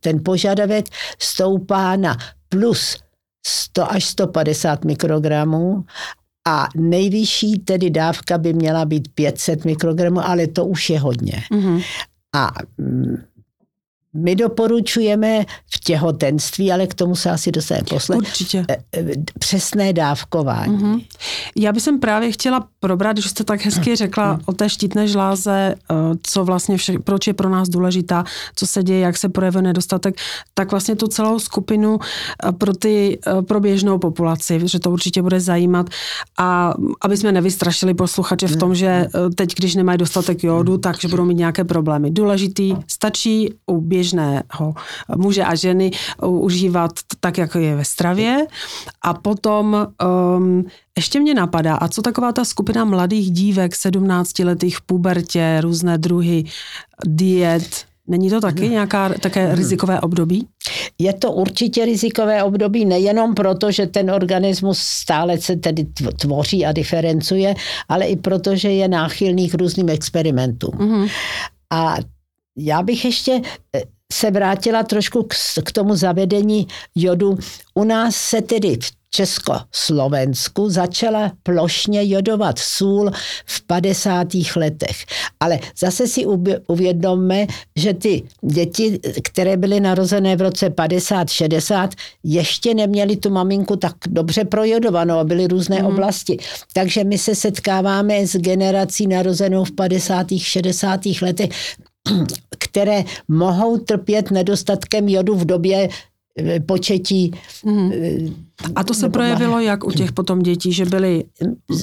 ten 0.00 0.20
požadavek 0.24 0.86
stoupá 1.18 1.96
na 1.96 2.16
plus 2.48 2.98
100 3.46 3.92
až 3.92 4.04
150 4.04 4.84
mikrogramů 4.84 5.84
a 6.48 6.68
nejvyšší 6.76 7.58
tedy 7.58 7.90
dávka 7.90 8.38
by 8.38 8.52
měla 8.52 8.84
být 8.84 9.08
500 9.14 9.64
mikrogramů, 9.64 10.20
ale 10.20 10.46
to 10.46 10.66
už 10.66 10.90
je 10.90 10.98
hodně. 10.98 11.42
Mm-hmm. 11.50 11.84
A 12.34 12.50
mm, 12.78 13.16
my 14.16 14.36
doporučujeme 14.36 15.44
v 15.74 15.80
těhotenství, 15.80 16.72
ale 16.72 16.86
k 16.86 16.94
tomu 16.94 17.16
se 17.16 17.30
asi 17.30 17.52
dostaneme 17.52 17.84
posledně. 17.90 18.28
Určitě. 18.28 18.64
Eh, 18.68 18.76
eh, 18.96 19.04
přesné 19.38 19.92
dávkování. 19.92 20.78
Mm-hmm. 20.78 21.04
Já 21.56 21.72
bych 21.72 21.84
právě 22.00 22.32
chtěla 22.32 22.68
probrat, 22.80 23.12
když 23.16 23.30
jste 23.30 23.44
tak 23.44 23.64
hezky 23.64 23.96
řekla 23.96 24.36
mm-hmm. 24.36 24.42
o 24.46 24.52
té 24.52 24.68
štítné 24.68 25.08
žláze, 25.08 25.74
eh, 25.90 25.94
co 26.22 26.44
vlastně, 26.44 26.76
vše, 26.76 26.98
proč 26.98 27.26
je 27.26 27.34
pro 27.34 27.48
nás 27.48 27.68
důležitá, 27.68 28.24
co 28.56 28.66
se 28.66 28.82
děje, 28.82 29.00
jak 29.00 29.16
se 29.16 29.28
projevuje 29.28 29.62
nedostatek, 29.62 30.14
tak 30.54 30.70
vlastně 30.70 30.96
tu 30.96 31.06
celou 31.06 31.38
skupinu 31.38 31.98
pro, 32.58 32.74
ty, 32.74 33.18
pro 33.48 33.60
běžnou 33.60 33.98
populaci, 33.98 34.60
že 34.64 34.78
to 34.78 34.90
určitě 34.90 35.22
bude 35.22 35.40
zajímat 35.40 35.86
a 36.38 36.74
aby 37.00 37.16
jsme 37.16 37.32
nevystrašili 37.32 37.94
posluchače 37.94 38.46
v 38.48 38.56
tom, 38.56 38.74
že 38.74 39.06
teď, 39.34 39.54
když 39.54 39.74
nemají 39.74 39.98
dostatek 39.98 40.44
jodu, 40.44 40.78
takže 40.78 41.08
budou 41.08 41.24
mít 41.24 41.34
nějaké 41.34 41.64
problémy. 41.64 42.10
Důležitý, 42.10 42.76
stačí 42.88 43.54
u 43.66 43.80
běžného 43.80 44.01
běžného 44.02 44.74
muže 45.16 45.44
a 45.44 45.54
ženy 45.54 45.90
užívat 46.22 46.90
tak, 47.20 47.38
jako 47.38 47.58
je 47.58 47.76
ve 47.76 47.84
stravě. 47.84 48.46
A 49.02 49.14
potom 49.14 49.86
um, 50.36 50.64
ještě 50.96 51.20
mě 51.20 51.34
napadá, 51.34 51.74
a 51.74 51.88
co 51.88 52.02
taková 52.02 52.32
ta 52.32 52.44
skupina 52.44 52.84
mladých 52.84 53.30
dívek, 53.30 53.76
17 53.76 54.38
letých 54.38 54.76
v 54.76 54.82
pubertě, 54.82 55.58
různé 55.60 55.98
druhy 55.98 56.44
diet, 57.06 57.92
Není 58.06 58.30
to 58.30 58.40
taky 58.40 58.68
nějaká 58.68 59.08
také 59.08 59.54
rizikové 59.54 60.00
období? 60.00 60.46
Je 60.98 61.12
to 61.12 61.32
určitě 61.32 61.84
rizikové 61.84 62.42
období 62.42 62.84
nejenom 62.84 63.34
proto, 63.34 63.70
že 63.70 63.86
ten 63.86 64.10
organismus 64.10 64.78
stále 64.78 65.38
se 65.38 65.56
tedy 65.56 65.86
tvoří 66.18 66.66
a 66.66 66.72
diferencuje, 66.72 67.54
ale 67.88 68.06
i 68.06 68.16
proto, 68.16 68.56
že 68.56 68.70
je 68.70 68.88
náchylný 68.88 69.48
k 69.48 69.54
různým 69.54 69.88
experimentům. 69.88 70.74
Mm-hmm. 70.74 71.10
A 71.70 71.96
já 72.56 72.82
bych 72.82 73.04
ještě 73.04 73.40
eh, 73.76 73.82
se 74.12 74.30
vrátila 74.30 74.82
trošku 74.82 75.22
k, 75.22 75.34
k 75.64 75.72
tomu 75.72 75.96
zavedení 75.96 76.66
jodu. 76.94 77.38
U 77.74 77.84
nás 77.84 78.16
se 78.16 78.42
tedy 78.42 78.78
v 78.80 78.90
Československu 79.14 80.70
začala 80.70 81.32
plošně 81.42 82.08
jodovat 82.08 82.58
sůl 82.58 83.10
v 83.46 83.66
50. 83.66 84.28
letech. 84.56 84.96
Ale 85.40 85.58
zase 85.78 86.06
si 86.06 86.26
uvědomme, 86.66 87.46
že 87.76 87.94
ty 87.94 88.22
děti, 88.42 89.00
které 89.24 89.56
byly 89.56 89.80
narozené 89.80 90.36
v 90.36 90.40
roce 90.40 90.68
50-60, 90.68 91.88
ještě 92.24 92.74
neměly 92.74 93.16
tu 93.16 93.30
maminku 93.30 93.76
tak 93.76 93.94
dobře 94.06 94.44
projodovanou 94.44 95.18
a 95.18 95.24
byly 95.24 95.46
různé 95.46 95.82
mm. 95.82 95.86
oblasti. 95.86 96.36
Takže 96.72 97.04
my 97.04 97.18
se 97.18 97.34
setkáváme 97.34 98.26
s 98.26 98.36
generací 98.36 99.06
narozenou 99.06 99.64
v 99.64 99.72
50. 99.72 100.26
60. 100.36 101.00
letech, 101.22 101.50
které 102.58 103.04
mohou 103.28 103.78
trpět 103.78 104.30
nedostatkem 104.30 105.08
jodu 105.08 105.34
v 105.34 105.44
době 105.44 105.88
eh, 106.38 106.60
početí. 106.60 107.32
Mm. 107.64 107.92
A 108.74 108.84
to 108.84 108.94
se 108.94 109.08
projevilo 109.08 109.50
malé. 109.50 109.64
jak 109.64 109.84
u 109.84 109.90
těch 109.90 110.12
potom 110.12 110.38
dětí, 110.38 110.72
že 110.72 110.84
byli 110.84 111.24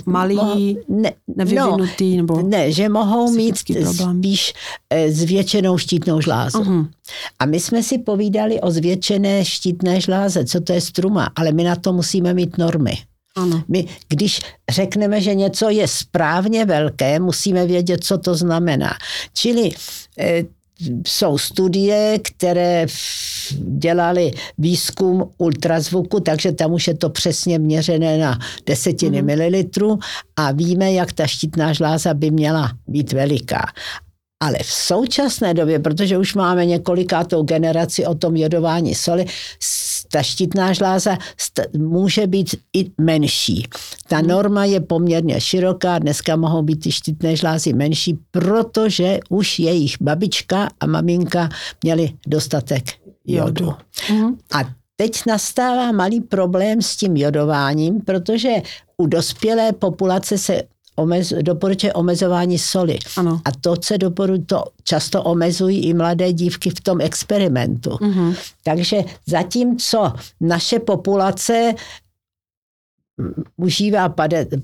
malí, 0.06 0.78
ne, 0.88 1.12
nevyvinutý? 1.36 2.12
No, 2.12 2.18
nebo 2.18 2.42
ne, 2.42 2.72
že 2.72 2.90
mohou 2.90 3.32
mít 3.32 3.56
problém. 3.74 4.20
spíš 4.20 4.54
eh, 4.90 5.12
zvětšenou 5.12 5.78
štítnou 5.78 6.22
žlázu. 6.22 6.60
Uh-huh. 6.60 6.88
A 7.40 7.46
my 7.46 7.60
jsme 7.60 7.84
si 7.84 7.98
povídali 7.98 8.62
o 8.62 8.72
zvětšené 8.72 9.46
štítné 9.46 10.02
žláze, 10.02 10.46
co 10.46 10.62
to 10.62 10.74
je 10.74 10.82
struma, 10.82 11.30
ale 11.36 11.52
my 11.52 11.64
na 11.64 11.76
to 11.76 11.94
musíme 11.94 12.34
mít 12.34 12.58
normy. 12.58 12.94
Ano. 13.36 13.64
My, 13.68 13.86
když 14.08 14.42
řekneme, 14.70 15.22
že 15.22 15.36
něco 15.36 15.70
je 15.70 15.88
správně 15.88 16.66
velké, 16.66 17.20
musíme 17.20 17.66
vědět, 17.66 18.04
co 18.04 18.18
to 18.18 18.36
znamená. 18.36 18.94
Čili 19.34 19.72
e, 20.20 20.44
jsou 21.08 21.38
studie, 21.38 22.20
které 22.24 22.86
dělali 23.60 24.32
výzkum 24.58 25.30
ultrazvuku, 25.38 26.20
takže 26.20 26.52
tam 26.52 26.74
už 26.74 26.88
je 26.88 26.98
to 26.98 27.10
přesně 27.10 27.60
měřené 27.60 28.18
na 28.18 28.40
desetiny 28.66 29.22
mm. 29.22 29.26
mililitru 29.26 30.00
a 30.36 30.52
víme, 30.52 30.94
jak 30.94 31.14
ta 31.14 31.28
štítná 31.28 31.74
žláza 31.74 32.14
by 32.14 32.32
měla 32.32 32.72
být 32.88 33.14
veliká. 33.14 33.66
Ale 34.44 34.58
v 34.64 34.72
současné 34.72 35.54
době, 35.54 35.80
protože 35.80 36.18
už 36.18 36.36
máme 36.36 36.66
několikátou 36.66 37.44
generaci 37.44 38.06
o 38.06 38.16
tom 38.16 38.36
jodování 38.36 38.96
soli, 38.96 39.26
ta 40.12 40.24
štítná 40.24 40.74
žláza 40.74 41.18
může 41.78 42.28
být 42.28 42.56
i 42.74 42.92
menší. 43.02 43.68
Ta 44.08 44.18
hmm. 44.18 44.28
norma 44.28 44.66
je 44.66 44.80
poměrně 44.80 45.42
široká, 45.42 46.00
dneska 46.00 46.36
mohou 46.36 46.62
být 46.62 46.84
ty 46.84 46.92
štítné 46.92 47.36
žlázy 47.36 47.74
menší, 47.74 48.20
protože 48.32 49.20
už 49.30 49.60
jejich 49.60 50.02
babička 50.02 50.70
a 50.80 50.86
maminka 50.86 51.50
měli 51.84 52.12
dostatek 52.28 52.84
jodu. 53.28 53.66
jodu. 53.66 53.78
Mm. 54.14 54.38
A 54.54 54.60
teď 54.96 55.22
nastává 55.28 55.92
malý 55.92 56.22
problém 56.22 56.82
s 56.82 56.96
tím 56.96 57.18
jodováním, 57.18 58.02
protože 58.02 58.50
u 58.98 59.08
dospělé 59.08 59.72
populace 59.74 60.38
se 60.38 60.64
omez, 61.00 61.34
doporučuje 61.42 61.94
omezování 61.94 62.60
soli. 62.60 63.00
Ano. 63.18 63.42
A 63.46 63.52
to, 63.52 63.76
co 63.76 63.98
doporučuje, 63.98 64.46
to 64.46 64.64
často 64.84 65.24
omezují 65.24 65.86
i 65.86 65.94
mladé 65.94 66.34
dívky 66.34 66.70
v 66.70 66.82
tom 66.82 67.02
experimentu. 67.02 67.90
Mm-hmm. 67.90 68.36
Takže 68.64 69.04
zatímco 69.28 70.14
naše 70.42 70.80
populace 70.80 71.74
užívá 73.58 74.14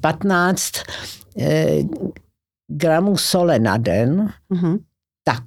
15 0.01 0.71
eh, 1.39 1.79
gramů 2.67 3.17
sole 3.17 3.59
na 3.59 3.77
den, 3.77 4.33
mm-hmm. 4.51 4.79
tak 5.23 5.43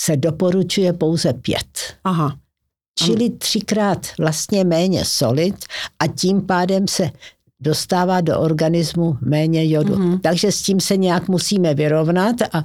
se 0.00 0.16
doporučuje 0.16 0.92
pouze 0.92 1.32
pět. 1.32 1.94
Aha. 2.04 2.36
Čili 2.98 3.30
třikrát 3.30 4.06
vlastně 4.18 4.64
méně 4.64 5.04
solit 5.04 5.64
a 5.98 6.06
tím 6.06 6.46
pádem 6.46 6.88
se 6.88 7.10
dostává 7.60 8.20
do 8.20 8.40
organismu 8.40 9.18
méně 9.20 9.70
jodu. 9.70 9.94
Mm-hmm. 9.94 10.20
Takže 10.20 10.52
s 10.52 10.62
tím 10.62 10.80
se 10.80 10.96
nějak 10.96 11.28
musíme 11.28 11.74
vyrovnat 11.74 12.36
a, 12.52 12.62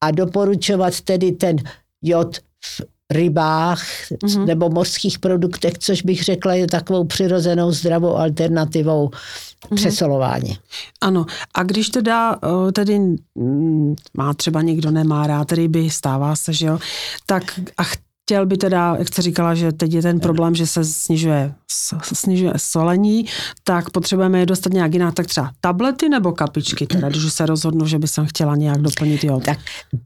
a 0.00 0.10
doporučovat 0.10 1.00
tedy 1.00 1.32
ten 1.32 1.56
jod 2.02 2.36
v 2.64 2.80
rybách 3.10 3.82
mm-hmm. 4.10 4.44
nebo 4.44 4.70
mořských 4.70 5.18
produktech, 5.18 5.78
což 5.78 6.02
bych 6.02 6.24
řekla 6.24 6.54
je 6.54 6.66
takovou 6.66 7.04
přirozenou 7.04 7.72
zdravou 7.72 8.16
alternativou 8.16 9.08
mm-hmm. 9.08 9.74
přesolování. 9.74 10.58
Ano, 11.00 11.26
a 11.54 11.62
když 11.62 11.88
teda 11.88 12.38
tedy 12.72 12.98
mm, 13.34 13.94
má 14.16 14.34
třeba 14.34 14.62
někdo 14.62 14.90
nemá 14.90 15.26
rád 15.26 15.52
ryby, 15.52 15.90
stává 15.90 16.36
se, 16.36 16.52
že 16.52 16.66
jo, 16.66 16.78
tak 17.26 17.60
a 17.78 17.82
chtěl 18.24 18.46
by 18.46 18.56
teda, 18.56 18.96
jak 18.98 19.08
jste 19.08 19.22
říkala, 19.22 19.54
že 19.54 19.72
teď 19.72 19.92
je 19.92 20.02
ten 20.02 20.20
problém, 20.20 20.54
že 20.54 20.66
se 20.66 20.84
snižuje, 20.84 21.54
snižuje 22.02 22.52
solení, 22.56 23.24
tak 23.64 23.90
potřebujeme 23.90 24.38
je 24.38 24.46
dostat 24.46 24.72
nějak 24.72 24.92
jinak, 24.92 25.14
tak 25.14 25.26
třeba 25.26 25.50
tablety 25.60 26.08
nebo 26.08 26.32
kapičky, 26.32 26.86
teda, 26.86 27.08
když 27.08 27.32
se 27.32 27.46
rozhodnu, 27.46 27.86
že 27.86 27.98
by 27.98 28.08
jsem 28.08 28.26
chtěla 28.26 28.56
nějak 28.56 28.78
doplnit 28.78 29.24
jod. 29.24 29.44
Tak 29.44 29.58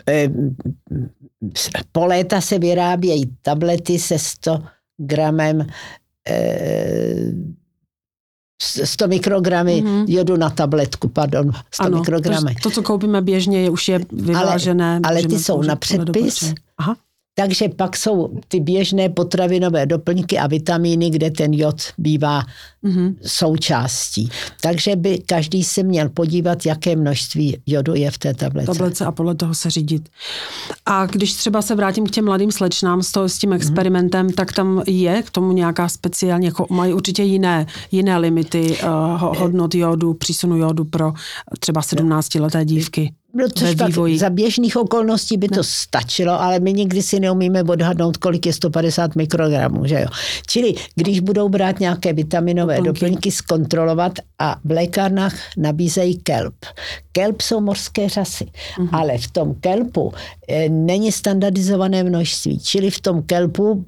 e, 0.08 0.28
po 1.92 2.06
léta 2.06 2.40
se 2.40 2.58
vyrábějí 2.58 3.37
tablety 3.42 3.98
se 3.98 4.18
100 4.18 4.62
gramem 4.98 5.66
e, 6.28 7.32
100 8.84 9.08
mikrogramy 9.08 9.82
mm-hmm. 9.82 10.04
jodu 10.08 10.37
na 10.37 10.50
tabletku, 10.50 11.08
pardon, 11.08 11.50
100 11.75 11.84
ano, 11.84 11.98
mikrogramy. 11.98 12.54
To, 12.54 12.60
to, 12.62 12.70
co 12.70 12.82
koupíme 12.82 13.22
běžně, 13.22 13.62
je 13.62 13.70
už 13.70 13.88
je 13.88 14.00
vyvážené. 14.12 15.00
Ale, 15.04 15.20
ale 15.20 15.28
ty 15.28 15.38
jsou 15.38 15.62
na 15.62 15.76
předpis. 15.76 16.54
Aha. 16.78 16.96
Takže 17.38 17.68
pak 17.68 17.97
jsou 17.97 18.30
ty 18.49 18.61
běžné 18.61 19.09
potravinové 19.09 19.87
doplňky 19.87 20.38
a 20.38 20.47
vitamíny, 20.47 21.11
kde 21.11 21.30
ten 21.30 21.54
jod 21.54 21.83
bývá 21.99 22.42
mm-hmm. 22.85 23.14
součástí. 23.26 24.30
Takže 24.61 24.97
by 24.97 25.18
každý 25.18 25.64
se 25.64 25.83
měl 25.83 26.09
podívat, 26.09 26.66
jaké 26.66 26.97
množství 26.97 27.57
jodu 27.66 27.95
je 27.95 28.11
v 28.11 28.18
té 28.18 28.35
tablece. 28.35 28.66
Tablece 28.66 29.04
a 29.04 29.12
podle 29.12 29.35
toho 29.35 29.54
se 29.54 29.71
řídit. 29.71 30.09
A 30.87 31.07
když 31.07 31.35
třeba 31.35 31.62
se 31.62 31.75
vrátím 31.75 32.07
k 32.07 32.11
těm 32.11 32.25
mladým 32.25 32.52
slečnám 32.52 33.02
s, 33.02 33.12
to, 33.12 33.28
s 33.28 33.39
tím 33.39 33.52
experimentem, 33.52 34.26
mm-hmm. 34.26 34.34
tak 34.34 34.52
tam 34.52 34.82
je 34.86 35.23
k 35.23 35.30
tomu 35.30 35.52
nějaká 35.52 35.89
speciální, 35.89 36.47
jako 36.47 36.67
mají 36.71 36.93
určitě 36.93 37.23
jiné, 37.23 37.67
jiné 37.91 38.19
limity 38.19 38.76
uh, 38.82 39.39
hodnot 39.39 39.75
jodu, 39.75 40.15
přísunu 40.15 40.56
jodu 40.56 40.84
pro 40.84 41.12
třeba 41.60 41.80
17-leté 41.80 42.65
dívky. 42.65 43.12
No, 43.34 43.49
což 43.49 43.75
pak 43.75 43.93
za 44.17 44.30
běžných 44.30 44.76
okolností 44.76 45.36
by 45.36 45.49
ne. 45.50 45.56
to 45.56 45.64
stačilo, 45.64 46.41
ale 46.43 46.60
my 46.60 46.73
nikdy 46.73 47.02
si 47.02 47.21
neumíme 47.21 47.62
odhadnout, 47.62 48.17
kolik 48.17 48.47
je 48.47 48.52
150 48.52 49.17
mikrogramů, 49.17 49.86
že 49.86 50.00
jo. 50.00 50.06
Čili 50.47 50.75
když 50.95 51.21
budou 51.21 51.49
brát 51.49 51.80
nějaké 51.80 52.12
vitaminové 52.12 52.76
doplňky, 52.76 52.95
doplňky 52.95 53.30
zkontrolovat 53.30 54.12
a 54.38 54.56
v 54.64 54.71
lékárnách 54.71 55.34
nabízejí 55.56 56.17
kelp. 56.17 56.54
Kelp 57.12 57.41
jsou 57.41 57.60
mořské 57.60 58.08
řasy, 58.08 58.45
uh-huh. 58.45 58.88
ale 58.93 59.19
v 59.19 59.30
tom 59.30 59.54
kelpu 59.54 60.12
e, 60.49 60.69
není 60.69 61.12
standardizované 61.12 62.04
množství, 62.04 62.58
čili 62.58 62.91
v 62.91 63.00
tom 63.00 63.23
kelpu 63.23 63.84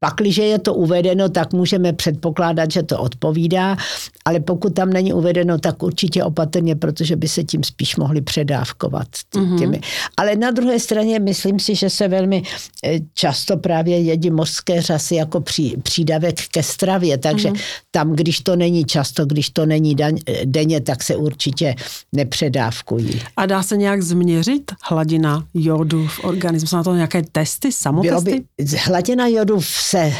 Pakliže 0.00 0.42
je 0.42 0.58
to 0.58 0.74
uvedeno, 0.74 1.28
tak 1.28 1.52
můžeme 1.52 1.92
předpokládat, 1.92 2.70
že 2.70 2.82
to 2.82 2.98
odpovídá, 2.98 3.76
ale 4.24 4.40
pokud 4.40 4.74
tam 4.74 4.90
není 4.90 5.12
uvedeno, 5.12 5.58
tak 5.58 5.82
určitě 5.82 6.24
opatrně, 6.24 6.76
protože 6.76 7.16
by 7.16 7.28
se 7.28 7.44
tím 7.44 7.64
spíš 7.64 7.96
mohli 7.96 8.20
předávkovat. 8.20 9.08
Mm-hmm. 9.34 9.58
Těmi. 9.58 9.80
Ale 10.16 10.36
na 10.36 10.50
druhé 10.50 10.80
straně 10.80 11.18
myslím 11.18 11.58
si, 11.60 11.74
že 11.74 11.90
se 11.90 12.08
velmi 12.08 12.42
eh, 12.84 12.98
často 13.14 13.56
právě 13.56 14.00
jedí 14.00 14.30
mořské 14.30 14.82
řasy 14.82 15.14
jako 15.14 15.40
pří, 15.40 15.76
přídavek 15.82 16.48
ke 16.50 16.62
stravě, 16.62 17.18
takže 17.18 17.48
mm-hmm. 17.48 17.60
tam, 17.90 18.12
když 18.12 18.40
to 18.40 18.56
není 18.56 18.84
často, 18.84 19.26
když 19.26 19.50
to 19.50 19.66
není 19.66 19.94
daň, 19.94 20.18
eh, 20.26 20.46
denně, 20.46 20.80
tak 20.80 21.02
se 21.02 21.16
určitě 21.16 21.74
nepředávkují. 22.12 23.22
A 23.36 23.46
dá 23.46 23.62
se 23.62 23.76
nějak 23.76 24.02
změřit 24.02 24.72
hladina 24.82 25.44
jodu 25.54 26.06
v 26.06 26.24
organismu? 26.24 26.68
Jsou 26.68 26.76
na 26.76 26.84
to 26.84 26.94
nějaké 26.94 27.22
testy, 27.32 27.72
samotesty? 27.72 28.44
By, 28.58 28.76
hladina 28.76 29.26
jodu 29.26 29.60
v 29.60 29.87
se 29.88 30.12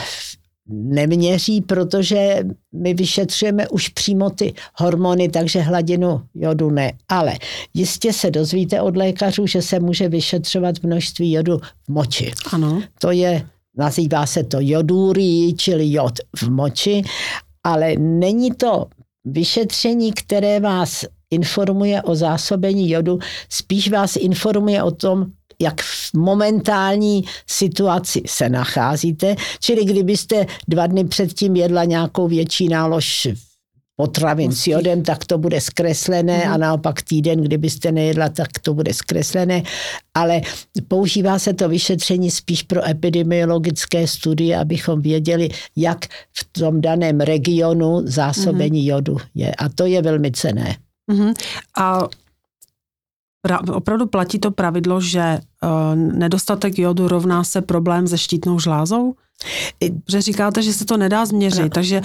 neměří, 0.68 1.60
protože 1.60 2.44
my 2.74 2.94
vyšetřujeme 2.94 3.68
už 3.68 3.88
přímo 3.88 4.30
ty 4.30 4.54
hormony, 4.74 5.28
takže 5.28 5.60
hladinu 5.60 6.22
jodu 6.34 6.70
ne. 6.70 6.92
Ale 7.08 7.38
jistě 7.74 8.12
se 8.12 8.30
dozvíte 8.30 8.80
od 8.80 8.96
lékařů, 8.96 9.46
že 9.46 9.62
se 9.62 9.80
může 9.80 10.08
vyšetřovat 10.08 10.74
množství 10.82 11.32
jodu 11.32 11.58
v 11.58 11.88
moči. 11.88 12.32
Ano. 12.52 12.82
To 13.00 13.10
je, 13.10 13.46
nazývá 13.76 14.26
se 14.26 14.44
to 14.44 14.58
jodurii, 14.60 15.52
čili 15.52 15.92
jod 15.92 16.14
v 16.36 16.50
moči, 16.50 17.02
ale 17.64 17.96
není 17.96 18.50
to 18.50 18.86
vyšetření, 19.24 20.12
které 20.12 20.60
vás 20.60 21.04
informuje 21.30 22.02
o 22.02 22.14
zásobení 22.14 22.90
jodu, 22.90 23.18
spíš 23.48 23.90
vás 23.90 24.16
informuje 24.16 24.82
o 24.82 24.90
tom, 24.90 25.26
jak 25.62 25.82
v 25.82 26.14
momentální 26.14 27.24
situaci 27.46 28.22
se 28.26 28.48
nacházíte. 28.48 29.36
Čili 29.60 29.84
kdybyste 29.84 30.46
dva 30.68 30.86
dny 30.86 31.04
předtím 31.04 31.56
jedla 31.56 31.84
nějakou 31.84 32.28
větší 32.28 32.68
nálož 32.68 33.28
potravin 34.00 34.52
s 34.52 34.66
jodem, 34.66 35.02
tak 35.02 35.24
to 35.24 35.38
bude 35.38 35.60
zkreslené 35.60 36.44
mm. 36.46 36.52
a 36.52 36.56
naopak 36.56 37.02
týden, 37.02 37.42
kdybyste 37.42 37.92
nejedla, 37.92 38.28
tak 38.28 38.48
to 38.62 38.74
bude 38.74 38.94
zkreslené. 38.94 39.62
Ale 40.14 40.40
používá 40.88 41.38
se 41.38 41.54
to 41.54 41.68
vyšetření 41.68 42.30
spíš 42.30 42.62
pro 42.62 42.88
epidemiologické 42.88 44.06
studie, 44.06 44.58
abychom 44.58 45.02
věděli, 45.02 45.48
jak 45.76 46.06
v 46.06 46.48
tom 46.52 46.80
daném 46.80 47.20
regionu 47.20 48.02
zásobení 48.04 48.82
mm. 48.82 48.88
jodu 48.88 49.16
je. 49.34 49.54
A 49.54 49.68
to 49.68 49.86
je 49.86 50.02
velmi 50.02 50.32
cené. 50.32 50.76
Mm. 51.10 51.32
A 51.78 52.08
pra, 53.42 53.60
opravdu 53.72 54.06
platí 54.06 54.38
to 54.38 54.50
pravidlo, 54.50 55.00
že 55.00 55.38
uh, 55.62 55.94
nedostatek 55.96 56.78
jodu 56.78 57.08
rovná 57.08 57.44
se 57.44 57.62
problém 57.62 58.08
se 58.08 58.18
štítnou 58.18 58.58
žlázou? 58.58 59.14
Že 60.08 60.20
říkáte, 60.20 60.62
že 60.62 60.72
se 60.72 60.84
to 60.84 60.96
nedá 60.96 61.26
změřit, 61.26 61.62
no, 61.62 61.68
takže 61.68 62.00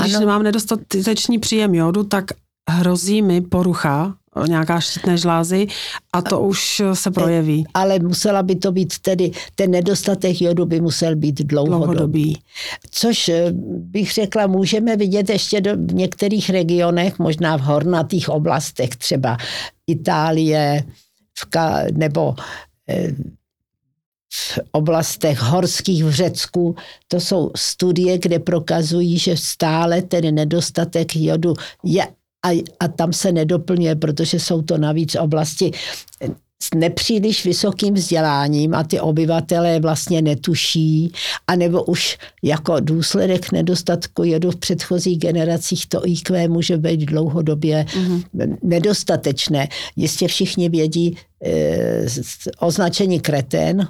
když 0.00 0.14
ano. 0.14 0.20
nemám 0.20 0.42
nedostatečný 0.42 1.38
příjem 1.38 1.74
jodu, 1.74 2.04
tak 2.04 2.24
hrozí 2.70 3.22
mi 3.22 3.40
porucha 3.40 4.14
nějaká 4.46 4.80
štítné 4.80 5.16
žlázy 5.16 5.66
a 6.12 6.22
to 6.22 6.40
už 6.40 6.82
se 6.92 7.10
projeví. 7.10 7.64
Ale 7.74 7.98
musela 7.98 8.42
by 8.42 8.56
to 8.56 8.72
být 8.72 8.98
tedy, 8.98 9.30
ten 9.54 9.70
nedostatek 9.70 10.40
jodu 10.40 10.66
by 10.66 10.80
musel 10.80 11.16
být 11.16 11.42
dlouhodobý. 11.42 11.84
dlouhodobý. 11.84 12.42
Což 12.90 13.28
eh, 13.28 13.52
bych 13.78 14.12
řekla, 14.12 14.46
můžeme 14.46 14.96
vidět 14.96 15.30
ještě 15.30 15.60
do, 15.60 15.76
v 15.76 15.94
některých 15.94 16.50
regionech, 16.50 17.18
možná 17.18 17.56
v 17.56 17.60
hornatých 17.60 18.28
oblastech, 18.28 18.88
třeba 18.88 19.36
Itálie 19.86 20.84
v 21.38 21.44
Ka, 21.44 21.82
nebo 21.92 22.34
eh, 22.88 23.12
v 24.32 24.58
oblastech 24.72 25.38
horských 25.38 26.04
v 26.04 26.10
Řecku. 26.10 26.76
To 27.08 27.20
jsou 27.20 27.50
studie, 27.56 28.18
kde 28.18 28.38
prokazují, 28.38 29.18
že 29.18 29.36
stále 29.36 30.02
ten 30.02 30.34
nedostatek 30.34 31.16
jodu 31.16 31.54
je 31.84 32.06
a, 32.46 32.64
a 32.80 32.88
tam 32.88 33.12
se 33.12 33.32
nedoplňuje, 33.32 33.96
protože 33.96 34.40
jsou 34.40 34.62
to 34.62 34.78
navíc 34.78 35.14
oblasti 35.14 35.70
s 36.62 36.74
nepříliš 36.74 37.44
vysokým 37.44 37.94
vzděláním 37.94 38.74
a 38.74 38.84
ty 38.84 39.00
obyvatelé 39.00 39.80
vlastně 39.80 40.22
netuší, 40.22 41.12
anebo 41.46 41.84
už 41.84 42.18
jako 42.42 42.80
důsledek 42.80 43.52
nedostatku 43.52 44.24
jedu 44.24 44.50
v 44.50 44.56
předchozích 44.56 45.18
generacích 45.18 45.86
to 45.86 46.08
IQ 46.08 46.48
může 46.48 46.76
být 46.76 47.00
dlouhodobě 47.00 47.84
mm-hmm. 47.88 48.58
nedostatečné. 48.62 49.68
Jistě 49.96 50.28
všichni 50.28 50.68
vědí 50.68 51.16
e, 51.44 52.06
označení 52.58 53.20
kretén, 53.20 53.88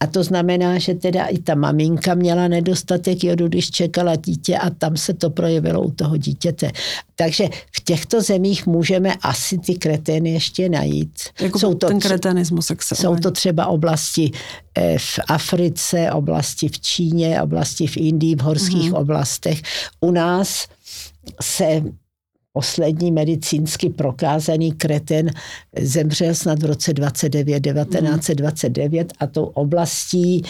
a 0.00 0.06
to 0.06 0.24
znamená, 0.24 0.78
že 0.78 0.94
teda 0.94 1.24
i 1.26 1.38
ta 1.38 1.54
maminka 1.54 2.14
měla 2.14 2.48
nedostatek 2.48 3.24
jodu, 3.24 3.48
když 3.48 3.70
čekala 3.70 4.16
dítě 4.16 4.58
a 4.58 4.70
tam 4.70 4.96
se 4.96 5.14
to 5.14 5.30
projevilo 5.30 5.82
u 5.82 5.90
toho 5.90 6.16
dítěte. 6.16 6.70
Takže 7.16 7.44
v 7.76 7.84
těchto 7.84 8.22
zemích 8.22 8.66
můžeme 8.66 9.14
asi 9.22 9.58
ty 9.58 9.74
kretény 9.74 10.30
ještě 10.30 10.68
najít. 10.68 11.18
Jako 11.40 11.58
jsou 11.58 11.74
to, 11.74 11.86
ten 11.86 12.00
kretenismus, 12.00 12.70
jak 12.70 12.82
se 12.82 12.94
Jsou 12.94 13.16
to 13.16 13.30
třeba 13.30 13.66
oblasti 13.66 14.30
eh, 14.74 14.98
v 14.98 15.20
Africe, 15.28 16.12
oblasti 16.12 16.68
v 16.68 16.80
Číně, 16.80 17.42
oblasti 17.42 17.86
v 17.86 17.96
Indii, 17.96 18.36
v 18.36 18.40
horských 18.40 18.92
mm-hmm. 18.92 19.00
oblastech. 19.00 19.62
U 20.00 20.10
nás 20.10 20.66
se 21.42 21.82
poslední 22.52 23.12
medicínsky 23.12 23.90
prokázaný 23.90 24.72
kreten 24.72 25.30
zemřel 25.80 26.34
snad 26.34 26.62
v 26.62 26.64
roce 26.64 26.92
29, 26.92 27.60
1929 27.60 29.12
a 29.20 29.26
tou 29.26 29.44
oblastí 29.44 30.42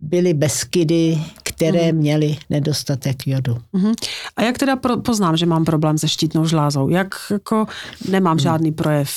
byly 0.00 0.34
Beskydy, 0.34 1.18
které 1.42 1.92
mm. 1.92 1.98
měly 1.98 2.36
nedostatek 2.50 3.26
jodu. 3.26 3.58
Mm. 3.72 3.92
A 4.36 4.42
jak 4.42 4.58
teda 4.58 4.76
poznám, 5.04 5.36
že 5.36 5.46
mám 5.46 5.64
problém 5.64 5.98
se 5.98 6.08
štítnou 6.08 6.44
žlázou? 6.44 6.88
Jak 6.88 7.14
jako 7.30 7.66
nemám 8.10 8.34
mm. 8.34 8.40
žádný 8.40 8.72
projev 8.72 9.10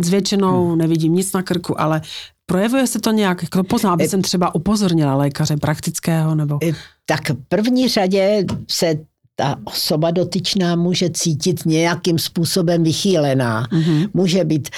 zvětšenou, 0.00 0.70
mm. 0.70 0.78
nevidím 0.78 1.14
nic 1.14 1.32
na 1.32 1.42
krku, 1.42 1.80
ale 1.80 2.00
projevuje 2.46 2.86
se 2.86 2.98
to 2.98 3.12
nějak, 3.12 3.42
jako 3.42 3.64
poznám, 3.64 3.92
aby 3.92 4.08
jsem 4.08 4.22
třeba 4.22 4.54
upozornila 4.54 5.14
lékaře 5.14 5.56
praktického 5.56 6.34
nebo... 6.34 6.58
Tak 7.06 7.30
v 7.30 7.34
první 7.48 7.88
řadě 7.88 8.44
se 8.70 8.98
ta 9.36 9.56
osoba 9.64 10.10
dotyčná 10.10 10.76
může 10.76 11.10
cítit 11.10 11.66
nějakým 11.66 12.18
způsobem 12.18 12.82
vychýlená. 12.82 13.66
Mm-hmm. 13.72 14.08
Může 14.14 14.44
být 14.44 14.68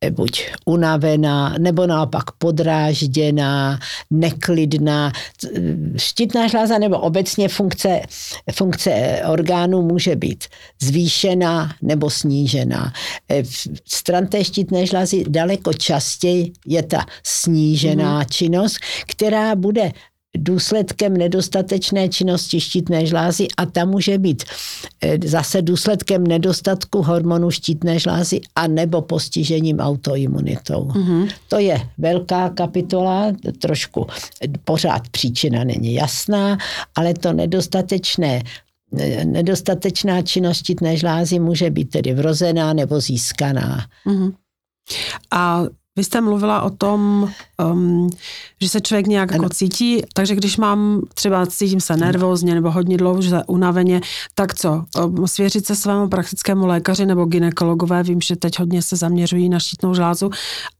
eh, 0.00 0.10
buď 0.10 0.44
unavená, 0.64 1.54
nebo 1.58 1.86
naopak 1.86 2.30
podrážděná, 2.38 3.78
neklidná. 4.10 5.12
Štítná 5.96 6.48
žláza 6.48 6.78
nebo 6.78 6.98
obecně 6.98 7.48
funkce, 7.48 8.00
funkce 8.52 9.22
orgánů 9.28 9.82
může 9.82 10.16
být 10.16 10.44
zvýšená 10.82 11.74
nebo 11.82 12.10
snížená. 12.10 12.92
Eh, 13.28 13.42
v 13.42 13.68
stran 13.84 14.26
té 14.26 14.44
štítné 14.44 14.86
žlázy 14.86 15.24
daleko 15.28 15.72
častěji 15.72 16.52
je 16.66 16.82
ta 16.82 17.06
snížená 17.24 18.22
mm-hmm. 18.22 18.28
činnost, 18.30 18.76
která 19.06 19.54
bude 19.54 19.92
důsledkem 20.36 21.16
nedostatečné 21.16 22.08
činnosti 22.08 22.60
štítné 22.60 23.06
žlázy 23.06 23.46
a 23.56 23.66
ta 23.66 23.84
může 23.84 24.18
být 24.18 24.44
eh, 25.00 25.18
zase 25.24 25.62
důsledkem 25.62 26.26
nedostatku 26.26 27.02
hormonu 27.02 27.50
štítné 27.50 27.98
žlázy 27.98 28.40
a 28.56 28.66
nebo 28.66 29.02
postižením 29.02 29.78
autoimunitou. 29.78 30.84
Mm-hmm. 30.84 31.28
To 31.48 31.58
je 31.58 31.80
velká 31.98 32.48
kapitola, 32.48 33.32
trošku 33.58 34.06
pořád 34.64 35.08
příčina 35.08 35.64
není 35.64 35.94
jasná, 35.94 36.58
ale 36.94 37.14
to 37.14 37.32
nedostatečné 37.32 38.42
eh, 38.98 39.24
nedostatečná 39.24 40.22
činnost 40.22 40.58
štítné 40.58 40.96
žlázy 40.96 41.38
může 41.38 41.70
být 41.70 41.90
tedy 41.90 42.14
vrozená 42.14 42.72
nebo 42.72 43.00
získaná. 43.00 43.86
Mm-hmm. 44.06 44.32
A 45.30 45.64
vy 45.96 46.04
jste 46.04 46.20
mluvila 46.20 46.62
o 46.62 46.70
tom, 46.70 47.30
um, 47.72 48.10
že 48.60 48.68
se 48.68 48.80
člověk 48.80 49.06
nějak 49.06 49.32
jako 49.32 49.48
cítí, 49.48 50.02
takže 50.14 50.34
když 50.34 50.56
mám 50.56 51.00
třeba 51.14 51.46
cítím 51.46 51.80
se 51.80 51.96
nervózně 51.96 52.54
nebo 52.54 52.70
hodně 52.70 52.96
dlouho, 52.96 53.22
že 53.22 53.36
unaveně, 53.46 54.00
tak 54.34 54.54
co? 54.54 54.84
Um, 55.04 55.28
svěřit 55.28 55.66
se 55.66 55.76
svému 55.76 56.08
praktickému 56.08 56.66
lékaři 56.66 57.06
nebo 57.06 57.24
ginekologové, 57.24 58.02
vím, 58.02 58.20
že 58.20 58.36
teď 58.36 58.58
hodně 58.58 58.82
se 58.82 58.96
zaměřují 58.96 59.48
na 59.48 59.60
štítnou 59.60 59.94
žlázu 59.94 60.30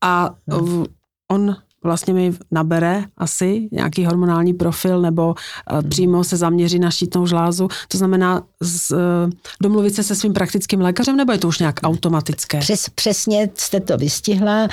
a 0.01 0.31
um, 0.61 0.87
on 1.33 1.57
vlastně 1.87 2.15
mi 2.15 2.35
nabere 2.51 3.05
asi 3.17 3.69
nějaký 3.73 4.05
hormonální 4.05 4.55
profil 4.55 5.01
nebo 5.01 5.35
uh, 5.73 5.89
přímo 5.89 6.25
se 6.25 6.37
zaměří 6.37 6.79
na 6.79 6.91
štítnou 6.91 7.27
žlázu. 7.27 7.69
To 7.89 7.99
znamená 7.99 8.43
z, 8.63 8.91
uh, 8.91 8.99
domluvit 9.63 9.95
se 9.95 10.03
se 10.03 10.15
svým 10.15 10.33
praktickým 10.33 10.81
lékařem 10.81 11.17
nebo 11.17 11.33
je 11.33 11.39
to 11.39 11.49
už 11.49 11.59
nějak 11.59 11.81
automatické? 11.83 12.59
Přes, 12.59 12.89
přesně 12.89 13.51
jste 13.55 13.81
to 13.81 13.97
vystihla. 13.97 14.69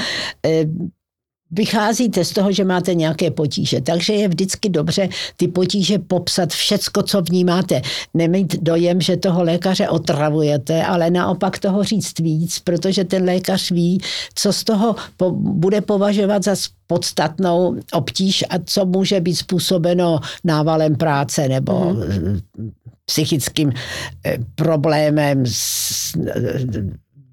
Vycházíte 1.55 2.25
z 2.25 2.31
toho, 2.33 2.51
že 2.51 2.65
máte 2.65 2.93
nějaké 2.93 3.31
potíže. 3.31 3.81
Takže 3.81 4.13
je 4.13 4.27
vždycky 4.27 4.69
dobře 4.69 5.09
ty 5.37 5.47
potíže 5.47 5.99
popsat 5.99 6.49
všecko, 6.49 7.03
co 7.03 7.21
vnímáte. 7.21 7.81
Nemít 8.13 8.63
dojem, 8.63 9.01
že 9.01 9.17
toho 9.17 9.43
lékaře 9.43 9.89
otravujete, 9.89 10.83
ale 10.83 11.09
naopak 11.09 11.59
toho 11.59 11.83
říct 11.83 12.19
víc, 12.19 12.59
protože 12.59 13.03
ten 13.03 13.23
lékař 13.23 13.71
ví, 13.71 14.01
co 14.35 14.53
z 14.53 14.63
toho 14.63 14.95
po, 15.17 15.31
bude 15.31 15.81
považovat 15.81 16.43
za 16.43 16.55
podstatnou 16.87 17.75
obtíž 17.93 18.43
a 18.49 18.55
co 18.65 18.85
může 18.85 19.21
být 19.21 19.35
způsobeno 19.35 20.19
návalem 20.43 20.95
práce 20.95 21.47
nebo 21.47 21.73
mm-hmm. 21.73 22.41
psychickým 23.05 23.71
eh, 24.25 24.37
problémem 24.55 25.43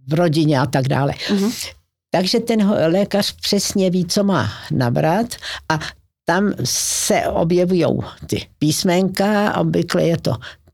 v 0.09 0.15
rodině 0.15 0.61
a 0.61 0.67
tak 0.67 0.89
dále. 0.89 1.13
Mm-hmm. 1.13 1.80
Takže 2.11 2.41
ten 2.41 2.71
lékař 2.71 3.33
přesně 3.33 3.91
ví, 3.91 4.05
co 4.05 4.25
má 4.25 4.51
nabrat 4.71 5.27
a 5.69 5.79
tam 6.25 6.53
se 6.65 7.27
objevují 7.27 7.85
ty 8.27 8.47
písmenka, 8.59 9.57
obvykle 9.57 10.03
je 10.03 10.19
to 10.19 10.33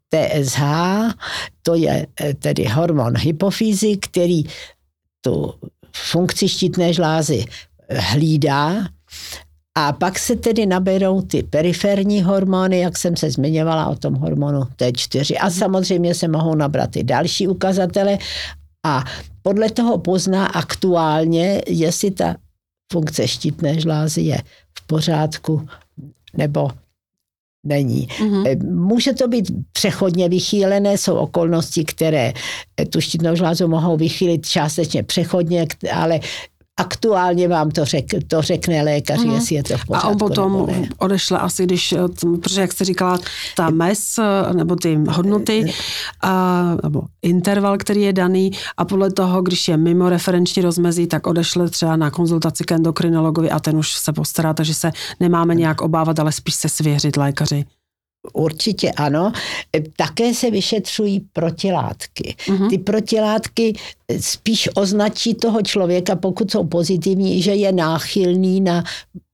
TSH, 0.09 0.61
to 1.63 1.75
je 1.75 2.07
eh, 2.21 2.35
tedy 2.35 2.65
hormon 2.65 3.17
hypofýzy, 3.17 3.97
který 3.97 4.43
tu 5.21 5.55
funkci 5.97 6.49
štítné 6.49 6.93
žlázy 6.93 7.45
hlídá. 7.91 8.89
A 9.79 9.93
pak 9.93 10.19
se 10.19 10.37
tedy 10.37 10.67
naberou 10.67 11.23
ty 11.23 11.43
periferní 11.43 12.23
hormony, 12.23 12.81
jak 12.81 12.99
jsem 12.99 13.17
se 13.17 13.31
zmiňovala 13.31 13.87
o 13.87 13.97
tom 13.97 14.15
hormonu 14.15 14.61
T4 14.61 15.37
a 15.41 15.51
samozřejmě 15.51 16.15
se 16.15 16.29
mohou 16.29 16.55
nabrat 16.55 16.97
i 16.97 17.05
další 17.05 17.49
ukazatele. 17.49 18.19
A 18.87 19.05
podle 19.47 19.71
toho 19.71 19.99
pozná 19.99 20.47
aktuálně, 20.47 21.63
jestli 21.67 22.11
ta 22.11 22.37
funkce 22.93 23.29
štítné 23.29 23.81
žlázy 23.81 24.21
je 24.21 24.39
v 24.79 24.87
pořádku 24.87 25.69
nebo 26.37 26.71
není. 27.67 28.07
Mm-hmm. 28.07 28.75
Může 28.75 29.13
to 29.13 29.29
být 29.29 29.51
přechodně 29.73 30.29
vychýlené, 30.29 30.99
jsou 30.99 31.15
okolnosti, 31.15 31.85
které 31.85 32.33
tu 32.91 33.01
štítnou 33.01 33.35
žlázu 33.35 33.69
mohou 33.69 33.97
vychýlit 33.97 34.47
částečně 34.47 35.03
přechodně, 35.03 35.67
ale 35.95 36.21
aktuálně 36.77 37.49
vám 37.49 37.71
to, 37.71 37.85
řek, 37.85 38.05
to 38.27 38.43
řekne 38.43 38.83
lékař, 38.83 39.25
mm. 39.25 39.35
jestli 39.35 39.55
je 39.55 39.63
to 39.63 39.79
v 39.79 39.87
pořádku. 39.87 40.07
A 40.07 40.11
on 40.11 40.19
potom 40.19 40.69
odešle 40.99 41.39
asi, 41.39 41.65
když, 41.65 41.95
protože 42.43 42.61
jak 42.61 42.73
jste 42.73 42.85
říkala, 42.85 43.19
ta 43.57 43.71
mes 43.71 44.15
nebo 44.53 44.77
ty 44.77 44.99
hodnoty, 45.09 45.73
a, 46.23 46.77
nebo 46.83 47.03
interval, 47.23 47.79
který 47.79 48.03
je 48.03 48.13
daný 48.13 48.51
a 48.77 48.85
podle 48.85 49.13
toho, 49.13 49.43
když 49.43 49.69
je 49.69 49.77
mimo 49.77 50.09
referenční 50.09 50.63
rozmezí, 50.63 51.07
tak 51.07 51.27
odešle 51.27 51.71
třeba 51.71 51.97
na 51.97 52.11
konzultaci 52.11 52.65
k 52.65 52.73
endokrinologovi 52.73 53.51
a 53.51 53.61
ten 53.61 53.77
už 53.77 53.93
se 53.93 54.13
postará, 54.13 54.55
takže 54.55 54.75
se 54.75 54.93
nemáme 55.21 55.55
nějak 55.55 55.81
obávat, 55.81 56.19
ale 56.19 56.33
spíš 56.33 56.55
se 56.55 56.69
svěřit 56.69 57.17
lékaři. 57.17 57.65
Určitě 58.33 58.91
ano. 58.91 59.33
Také 59.97 60.35
se 60.35 60.51
vyšetřují 60.51 61.21
protilátky. 61.33 62.35
Uh-huh. 62.39 62.71
Ty 62.71 62.79
protilátky 62.79 63.79
spíš 64.21 64.69
označí 64.75 65.35
toho 65.35 65.63
člověka, 65.63 66.17
pokud 66.17 66.51
jsou 66.51 66.65
pozitivní, 66.65 67.43
že 67.43 67.55
je 67.55 67.73
náchylný 67.73 68.61
na 68.61 68.85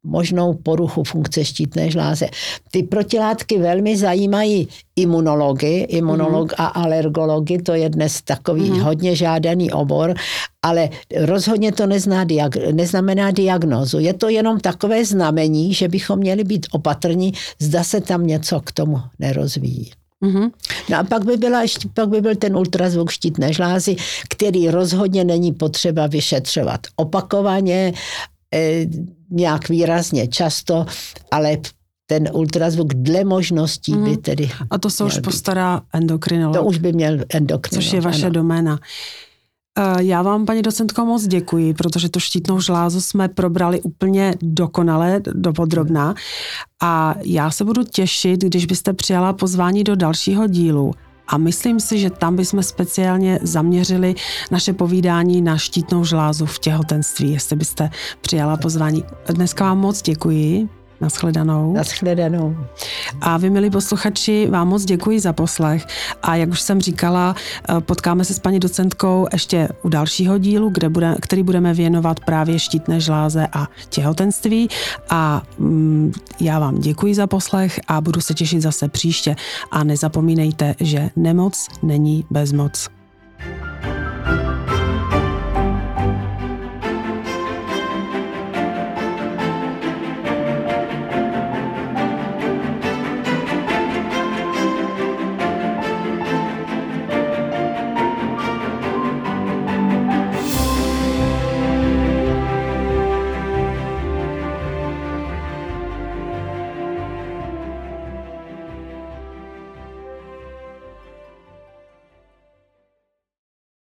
možnou 0.05 0.55
poruchu 0.55 1.05
funkce 1.05 1.45
štítné 1.45 1.91
žláze. 1.91 2.27
Ty 2.71 2.83
protilátky 2.83 3.59
velmi 3.59 3.97
zajímají 3.97 4.69
imunology, 4.97 5.87
imunolog 5.89 6.53
mm. 6.53 6.55
a 6.59 6.67
alergology, 6.67 7.59
to 7.59 7.75
je 7.75 7.89
dnes 7.89 8.23
takový 8.23 8.71
mm. 8.71 8.81
hodně 8.81 9.17
žádaný 9.17 9.73
obor, 9.73 10.15
ale 10.63 10.89
rozhodně 11.17 11.73
to 11.73 11.87
nezná, 11.87 12.25
diag- 12.25 12.75
neznamená 12.75 13.31
diagnózu. 13.31 13.99
Je 13.99 14.15
to 14.15 14.29
jenom 14.29 14.61
takové 14.61 15.05
znamení, 15.05 15.75
že 15.75 15.89
bychom 15.89 16.19
měli 16.19 16.45
být 16.45 16.67
opatrní, 16.71 17.33
zda 17.59 17.85
se 17.85 18.01
tam 18.01 18.27
něco 18.27 18.61
k 18.61 18.73
tomu 18.73 19.01
nerozvíjí. 19.19 19.91
Mm-hmm. 20.23 20.51
No 20.91 20.99
a 20.99 21.05
pak 21.05 21.25
by, 21.25 21.37
byla 21.37 21.63
pak 21.95 22.09
by 22.09 22.21
byl 22.21 22.37
ten 22.37 22.57
ultrazvuk 22.57 23.11
štítné 23.11 23.53
žlázy, 23.53 23.97
který 24.29 24.71
rozhodně 24.71 25.25
není 25.25 25.53
potřeba 25.53 26.07
vyšetřovat 26.07 26.81
opakovaně, 26.97 27.93
e, 28.55 28.87
nějak 29.31 29.69
výrazně 29.69 30.29
často, 30.29 30.87
ale 31.31 31.57
ten 32.07 32.29
ultrazvuk 32.33 32.95
dle 32.95 33.25
možností 33.25 33.93
mm. 33.93 34.05
by 34.05 34.11
mhm. 34.11 34.21
tedy 34.21 34.51
A 34.71 34.79
to 34.79 34.91
se 34.91 35.05
už 35.05 35.19
postará 35.19 35.81
endokrinolog. 35.93 36.57
To 36.57 36.65
už 36.65 36.79
by 36.79 36.93
měl 36.93 37.13
endokrinolog. 37.35 37.69
Což 37.69 37.93
je 37.93 38.01
vaše 38.01 38.27
ano. 38.27 38.33
doména. 38.33 38.79
Eh, 39.79 40.03
já 40.03 40.23
vám, 40.23 40.47
paní 40.47 40.63
docentko, 40.63 41.05
moc 41.05 41.27
děkuji, 41.27 41.75
protože 41.75 42.09
tu 42.09 42.21
štítnou 42.21 42.61
žlázu 42.61 43.01
jsme 43.01 43.29
probrali 43.29 43.81
úplně 43.81 44.35
dokonale, 44.43 45.21
dopodrobná. 45.35 46.15
A 46.83 47.15
já 47.23 47.51
se 47.51 47.65
budu 47.65 47.83
těšit, 47.83 48.41
když 48.45 48.67
byste 48.67 48.93
přijala 48.93 49.33
pozvání 49.33 49.85
do 49.85 49.97
dalšího 49.97 50.47
dílu. 50.47 50.93
A 51.29 51.39
myslím 51.39 51.81
si, 51.81 51.99
že 51.99 52.11
tam 52.11 52.37
bychom 52.37 52.63
speciálně 52.63 53.39
zaměřili 53.43 54.15
naše 54.51 54.73
povídání 54.73 55.43
na 55.43 55.59
štítnou 55.59 56.05
žlázu 56.05 56.47
v 56.47 56.59
těhotenství, 56.59 57.33
jestli 57.33 57.57
byste 57.57 57.91
přijala 58.21 58.57
pozvání. 58.57 59.05
Dneska 59.27 59.65
vám 59.65 59.79
moc 59.79 60.03
děkuji. 60.03 60.82
Naschledanou. 61.03 61.73
Naschledanou. 61.73 62.57
A 63.21 63.37
vy, 63.37 63.51
milí 63.51 63.71
posluchači, 63.71 64.47
vám 64.51 64.69
moc 64.69 64.85
děkuji 64.85 65.21
za 65.21 65.33
poslech. 65.33 65.87
A 66.23 66.37
jak 66.37 66.49
už 66.49 66.61
jsem 66.61 66.81
říkala, 66.81 67.35
eh, 67.69 67.81
potkáme 67.81 68.25
se 68.25 68.35
s 68.35 68.39
paní 68.39 68.61
docentkou 68.61 69.27
ještě 69.33 69.69
u 69.83 69.89
dalšího 69.89 70.39
dílu, 70.39 70.71
kde 70.71 70.89
bude, 70.89 71.17
který 71.21 71.43
budeme 71.43 71.75
věnovat 71.75 72.21
právě 72.21 72.59
štítné 72.59 73.01
žláze 73.01 73.47
a 73.53 73.67
těhotenství. 73.89 74.69
A 75.11 75.43
mm, 75.59 76.13
já 76.41 76.59
vám 76.59 76.81
děkuji 76.81 77.15
za 77.15 77.27
poslech 77.27 77.81
a 77.89 78.01
budu 78.01 78.21
se 78.21 78.35
těšit 78.35 78.63
zase 78.63 78.89
příště. 78.89 79.37
A 79.71 79.85
nezapomínejte, 79.85 80.75
že 80.81 81.11
nemoc 81.17 81.69
není 81.83 82.25
bezmoc. 82.31 83.02